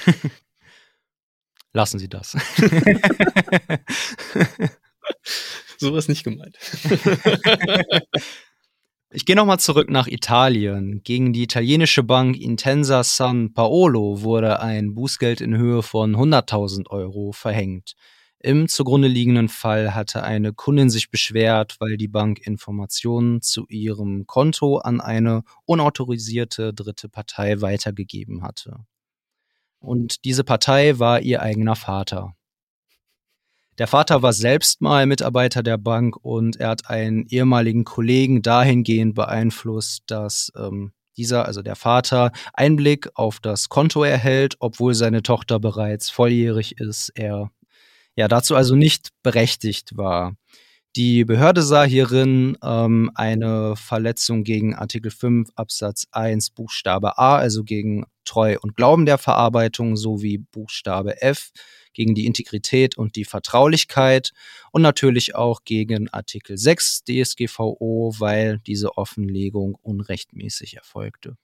Lassen 1.73 1.99
Sie 1.99 2.09
das. 2.09 2.33
Sowas 5.79 6.09
nicht 6.09 6.25
gemeint. 6.25 6.59
Ich 9.15 9.27
gehe 9.27 9.37
nochmal 9.37 9.59
zurück 9.59 9.91
nach 9.91 10.07
Italien. 10.07 11.03
Gegen 11.03 11.35
die 11.35 11.43
italienische 11.43 12.03
Bank 12.03 12.35
Intensa 12.41 13.05
San 13.05 13.53
Paolo 13.53 14.23
wurde 14.23 14.61
ein 14.61 14.95
Bußgeld 14.95 15.43
in 15.43 15.55
Höhe 15.55 15.83
von 15.83 16.17
100.000 16.17 16.89
Euro 16.89 17.33
verhängt. 17.33 17.93
Im 18.39 18.69
zugrunde 18.69 19.09
liegenden 19.09 19.51
Fall 19.51 19.95
hatte 19.95 20.23
eine 20.23 20.55
Kundin 20.55 20.89
sich 20.89 21.11
beschwert, 21.11 21.77
weil 21.79 21.99
die 21.99 22.09
Bank 22.09 22.39
Informationen 22.47 23.43
zu 23.43 23.67
ihrem 23.69 24.27
Konto 24.27 24.79
an 24.79 25.03
eine 25.03 25.43
unautorisierte 25.67 26.73
dritte 26.73 27.11
Partei 27.11 27.61
weitergegeben 27.61 28.43
hatte. 28.43 28.79
Und 29.83 30.25
diese 30.25 30.45
Partei 30.45 30.99
war 30.99 31.21
ihr 31.21 31.42
eigener 31.42 31.77
Vater. 31.77 32.35
Der 33.79 33.87
Vater 33.87 34.23
war 34.23 34.33
selbst 34.33 34.81
mal 34.81 35.07
Mitarbeiter 35.07 35.62
der 35.62 35.79
Bank 35.79 36.16
und 36.23 36.57
er 36.57 36.68
hat 36.68 36.88
einen 36.88 37.27
ehemaligen 37.27 37.85
Kollegen 37.85 38.42
dahingehend 38.42 39.14
beeinflusst, 39.14 40.05
dass 40.07 40.53
ähm, 40.57 40.92
dieser, 41.16 41.47
also 41.47 41.62
der 41.62 41.75
Vater, 41.75 42.33
Einblick 42.53 43.09
auf 43.14 43.40
das 43.40 43.68
Konto 43.68 44.05
erhält, 44.05 44.57
obwohl 44.61 44.95
seine 44.95 45.23
Tochter 45.23 45.59
bereits 45.59 46.11
volljährig 46.11 46.79
ist. 46.79 47.11
Er 47.14 47.51
ja 48.14 48.29
dazu 48.29 48.55
also 48.55 48.77
nicht 48.77 49.09
berechtigt 49.23 49.97
war. 49.97 50.37
Die 50.94 51.24
Behörde 51.24 51.62
sah 51.62 51.85
hierin 51.85 52.59
ähm, 52.62 53.11
eine 53.14 53.76
Verletzung 53.76 54.44
gegen 54.44 54.74
Artikel 54.74 55.11
5 55.11 55.48
Absatz 55.55 56.07
1 56.12 56.50
Buchstabe 56.50 57.16
A, 57.16 57.37
also 57.37 57.64
gegen 57.64 58.05
Treu 58.26 58.59
und 58.61 58.76
Glauben 58.76 59.07
der 59.07 59.16
Verarbeitung, 59.16 59.96
sowie 59.96 60.37
Buchstabe 60.37 61.22
F 61.22 61.52
gegen 61.94 62.14
die 62.14 62.26
Integrität 62.26 62.98
und 62.98 63.16
die 63.16 63.24
Vertraulichkeit 63.24 64.33
und 64.70 64.83
natürlich 64.83 65.35
auch 65.35 65.64
gegen 65.64 66.11
Artikel 66.11 66.59
6 66.59 67.05
DSGVO, 67.05 68.14
weil 68.18 68.59
diese 68.59 68.98
Offenlegung 68.98 69.78
unrechtmäßig 69.81 70.76
erfolgte. 70.76 71.37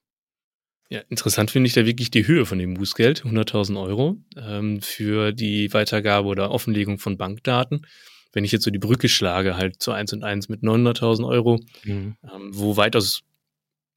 Ja, 0.90 1.00
interessant 1.08 1.50
finde 1.50 1.68
ich 1.68 1.74
da 1.74 1.86
wirklich 1.86 2.10
die 2.10 2.26
Höhe 2.26 2.44
von 2.44 2.58
dem 2.58 2.74
Bußgeld, 2.74 3.24
100.000 3.24 3.80
Euro, 3.80 4.16
ähm, 4.36 4.82
für 4.82 5.32
die 5.32 5.72
Weitergabe 5.72 6.28
oder 6.28 6.50
Offenlegung 6.50 6.98
von 6.98 7.16
Bankdaten. 7.16 7.86
Wenn 8.32 8.44
ich 8.44 8.52
jetzt 8.52 8.64
so 8.64 8.70
die 8.70 8.78
Brücke 8.78 9.08
schlage, 9.08 9.56
halt 9.56 9.82
zu 9.82 9.92
1 9.92 10.12
und 10.12 10.22
1 10.22 10.48
mit 10.48 10.62
900.000 10.62 11.26
Euro, 11.26 11.60
mhm. 11.84 12.16
ähm, 12.22 12.50
wo 12.52 12.76
weitaus, 12.76 13.22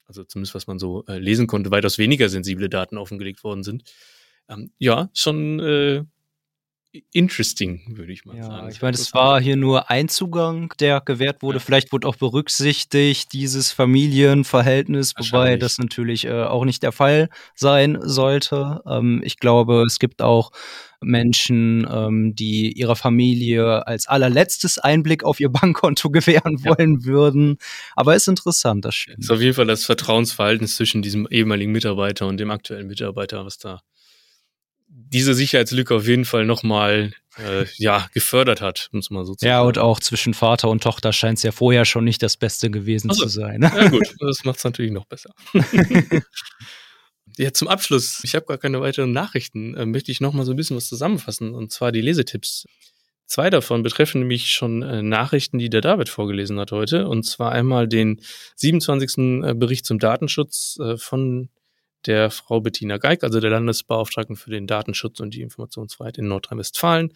also 0.06 0.24
zumindest 0.24 0.54
was 0.54 0.66
man 0.66 0.78
so 0.78 1.04
äh, 1.06 1.18
lesen 1.18 1.46
konnte, 1.46 1.70
weitaus 1.70 1.98
weniger 1.98 2.28
sensible 2.28 2.68
Daten 2.68 2.96
offengelegt 2.96 3.44
worden 3.44 3.62
sind. 3.62 3.84
Ähm, 4.48 4.72
ja, 4.78 5.10
schon 5.14 5.60
äh, 5.60 6.04
interesting, 7.12 7.82
würde 7.96 8.12
ich 8.12 8.24
mal 8.24 8.36
ja, 8.36 8.44
sagen. 8.44 8.68
Ich 8.70 8.82
meine, 8.82 8.94
es 8.94 9.14
war 9.14 9.40
hier 9.40 9.56
nur 9.56 9.90
ein 9.90 10.08
Zugang, 10.08 10.72
der 10.78 11.00
gewährt 11.00 11.42
wurde. 11.42 11.58
Ja. 11.58 11.64
Vielleicht 11.64 11.92
wurde 11.92 12.06
auch 12.06 12.16
berücksichtigt 12.16 13.32
dieses 13.32 13.72
Familienverhältnis, 13.72 15.14
wobei 15.16 15.56
das 15.56 15.78
natürlich 15.78 16.26
äh, 16.26 16.42
auch 16.42 16.64
nicht 16.64 16.82
der 16.82 16.92
Fall 16.92 17.28
sein 17.54 17.98
sollte. 18.02 18.82
Ähm, 18.86 19.22
ich 19.24 19.38
glaube, 19.38 19.84
es 19.86 19.98
gibt 19.98 20.22
auch 20.22 20.50
Menschen, 21.00 21.86
ähm, 21.90 22.34
die 22.34 22.72
ihrer 22.72 22.96
Familie 22.96 23.86
als 23.86 24.06
allerletztes 24.06 24.78
Einblick 24.78 25.24
auf 25.24 25.40
ihr 25.40 25.50
Bankkonto 25.50 26.10
gewähren 26.10 26.58
ja. 26.62 26.70
wollen 26.70 27.04
würden. 27.04 27.58
Aber 27.96 28.14
ist 28.14 28.28
interessant, 28.28 28.84
das 28.84 28.94
stimmt. 28.94 29.20
Ist 29.20 29.30
auf 29.30 29.40
jeden 29.40 29.54
Fall 29.54 29.66
das 29.66 29.84
Vertrauensverhältnis 29.84 30.76
zwischen 30.76 31.02
diesem 31.02 31.26
ehemaligen 31.30 31.72
Mitarbeiter 31.72 32.26
und 32.26 32.38
dem 32.38 32.50
aktuellen 32.50 32.86
Mitarbeiter, 32.86 33.44
was 33.44 33.58
da 33.58 33.80
diese 35.12 35.34
Sicherheitslücke 35.34 35.94
auf 35.94 36.06
jeden 36.06 36.24
Fall 36.24 36.44
nochmal 36.44 37.12
äh, 37.38 37.64
ja, 37.76 38.08
gefördert 38.12 38.60
hat, 38.60 38.88
muss 38.92 39.10
man 39.10 39.24
so 39.24 39.34
sagen. 39.34 39.48
Ja, 39.48 39.62
und 39.62 39.78
auch 39.78 40.00
zwischen 40.00 40.34
Vater 40.34 40.68
und 40.68 40.82
Tochter 40.82 41.12
scheint 41.12 41.38
es 41.38 41.44
ja 41.44 41.52
vorher 41.52 41.84
schon 41.84 42.04
nicht 42.04 42.22
das 42.22 42.36
Beste 42.36 42.70
gewesen 42.70 43.10
also, 43.10 43.24
zu 43.24 43.28
sein. 43.28 43.62
Ja 43.62 43.88
gut, 43.90 44.14
das 44.18 44.44
macht 44.44 44.58
es 44.58 44.64
natürlich 44.64 44.92
noch 44.92 45.06
besser. 45.06 45.30
ja, 47.36 47.52
zum 47.52 47.68
Abschluss, 47.68 48.20
ich 48.24 48.34
habe 48.34 48.46
gar 48.46 48.58
keine 48.58 48.80
weiteren 48.80 49.12
Nachrichten, 49.12 49.74
äh, 49.74 49.86
möchte 49.86 50.12
ich 50.12 50.20
nochmal 50.20 50.44
so 50.44 50.52
ein 50.52 50.56
bisschen 50.56 50.76
was 50.76 50.88
zusammenfassen, 50.88 51.54
und 51.54 51.72
zwar 51.72 51.92
die 51.92 52.02
Lesetipps. 52.02 52.66
Zwei 53.26 53.48
davon 53.48 53.82
betreffen 53.82 54.20
nämlich 54.20 54.50
schon 54.50 54.82
äh, 54.82 55.02
Nachrichten, 55.02 55.58
die 55.58 55.70
der 55.70 55.80
David 55.80 56.10
vorgelesen 56.10 56.58
hat 56.60 56.70
heute, 56.70 57.08
und 57.08 57.24
zwar 57.24 57.52
einmal 57.52 57.88
den 57.88 58.20
27. 58.56 59.42
Äh, 59.42 59.54
Bericht 59.54 59.86
zum 59.86 59.98
Datenschutz 59.98 60.78
äh, 60.80 60.98
von 60.98 61.48
der 62.06 62.30
Frau 62.30 62.60
Bettina 62.60 62.98
Geig, 62.98 63.22
also 63.22 63.40
der 63.40 63.50
Landesbeauftragten 63.50 64.36
für 64.36 64.50
den 64.50 64.66
Datenschutz 64.66 65.20
und 65.20 65.34
die 65.34 65.42
Informationsfreiheit 65.42 66.18
in 66.18 66.28
Nordrhein-Westfalen. 66.28 67.12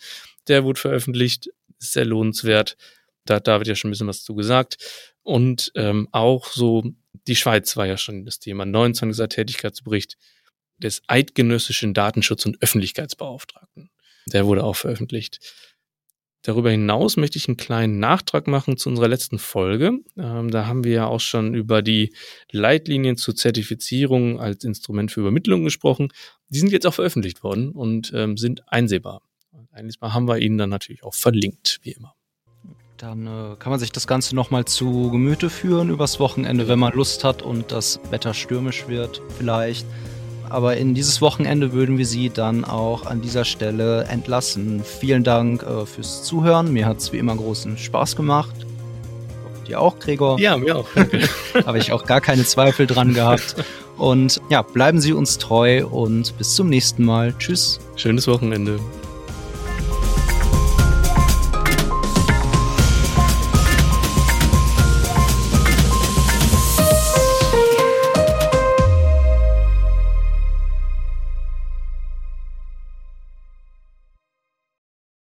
Der 0.49 0.64
wurde 0.64 0.81
veröffentlicht, 0.81 1.49
ist 1.79 1.92
sehr 1.92 2.05
lohnenswert. 2.05 2.77
Da 3.25 3.37
hat 3.37 3.49
David 3.49 3.66
ja 3.66 3.75
schon 3.75 3.88
ein 3.88 3.92
bisschen 3.92 4.07
was 4.07 4.22
zu 4.22 4.35
gesagt. 4.35 4.79
Und 5.22 5.72
ähm, 5.75 6.09
auch 6.12 6.46
so, 6.46 6.85
die 7.27 7.37
Schweiz 7.37 7.77
war 7.77 7.87
ja 7.87 7.96
schon 7.96 8.25
das 8.25 8.38
Thema. 8.38 8.64
29. 8.64 9.29
Tätigkeitsbericht 9.29 10.16
des 10.79 11.03
Eidgenössischen 11.09 11.94
Datenschutz- 11.94 12.46
und 12.46 12.62
Öffentlichkeitsbeauftragten. 12.62 13.90
Der 14.27 14.46
wurde 14.46 14.64
auch 14.64 14.77
veröffentlicht. 14.77 15.40
Darüber 16.47 16.71
hinaus 16.71 17.17
möchte 17.17 17.39
ich 17.39 17.49
einen 17.49 17.57
kleinen 17.57 17.99
Nachtrag 17.99 18.47
machen 18.47 18.77
zu 18.77 18.89
unserer 18.89 19.09
letzten 19.09 19.41
Folge. 19.41 19.99
Ähm, 20.17 20.49
da 20.53 20.69
haben 20.69 20.85
wir 20.85 20.93
ja 20.93 21.07
auch 21.09 21.19
schon 21.19 21.55
über 21.55 21.83
die 21.83 22.15
Leitlinien 22.53 23.17
zur 23.17 23.35
Zertifizierung 23.35 24.39
als 24.39 24.63
Instrument 24.63 25.11
für 25.11 25.23
Übermittlung 25.23 25.65
gesprochen. 25.65 26.13
Die 26.49 26.61
sind 26.61 26.71
jetzt 26.71 26.87
auch 26.87 26.95
veröffentlicht 26.95 27.43
worden 27.43 27.73
und 27.73 28.13
ähm, 28.15 28.37
sind 28.37 28.63
einsehbar. 28.69 29.23
Eines 29.73 30.01
Mal 30.01 30.15
haben 30.15 30.29
wir 30.29 30.39
Ihnen 30.39 30.57
dann 30.57 30.71
natürlich 30.71 31.03
auch 31.03 31.15
verlinkt, 31.15 31.81
wie 31.83 31.91
immer. 31.91 32.15
Dann 32.97 33.27
äh, 33.27 33.57
kann 33.59 33.71
man 33.71 33.81
sich 33.81 33.91
das 33.91 34.07
Ganze 34.07 34.37
nochmal 34.37 34.67
zu 34.67 35.11
Gemüte 35.11 35.51
führen 35.51 35.91
übers 35.91 36.21
Wochenende, 36.21 36.69
wenn 36.69 36.79
man 36.79 36.93
Lust 36.93 37.25
hat 37.25 37.43
und 37.43 37.73
das 37.73 37.99
Wetter 38.11 38.35
stürmisch 38.35 38.87
wird, 38.87 39.21
vielleicht. 39.37 39.85
Aber 40.49 40.77
in 40.77 40.95
dieses 40.95 41.21
Wochenende 41.21 41.73
würden 41.73 41.99
wir 41.99 42.07
Sie 42.07 42.31
dann 42.31 42.65
auch 42.65 43.07
an 43.07 43.21
dieser 43.21 43.45
Stelle 43.45 44.05
entlassen. 44.05 44.83
Vielen 44.85 45.25
Dank 45.25 45.63
äh, 45.63 45.87
fürs 45.87 46.23
Zuhören. 46.23 46.73
Mir 46.73 46.87
hat 46.87 46.99
es 46.99 47.13
wie 47.13 47.19
immer 47.19 47.37
großen 47.37 47.77
Spaß 47.79 48.17
gemacht. 48.17 48.55
Dir 49.67 49.81
auch, 49.81 49.99
Gregor? 49.99 50.39
Ja, 50.39 50.57
mir 50.57 50.77
auch. 50.77 50.89
Habe 51.67 51.79
ich 51.79 51.93
auch 51.93 52.05
gar 52.05 52.21
keine 52.21 52.45
Zweifel 52.45 52.87
dran 52.87 53.15
gehabt. 53.15 53.57
Und 53.97 54.41
ja, 54.51 54.63
bleiben 54.63 55.01
Sie 55.01 55.13
uns 55.13 55.39
treu 55.39 55.87
und 55.87 56.37
bis 56.39 56.55
zum 56.55 56.69
nächsten 56.69 57.05
Mal. 57.05 57.35
Tschüss. 57.39 57.81
Schönes 57.97 58.29
Wochenende. 58.29 58.79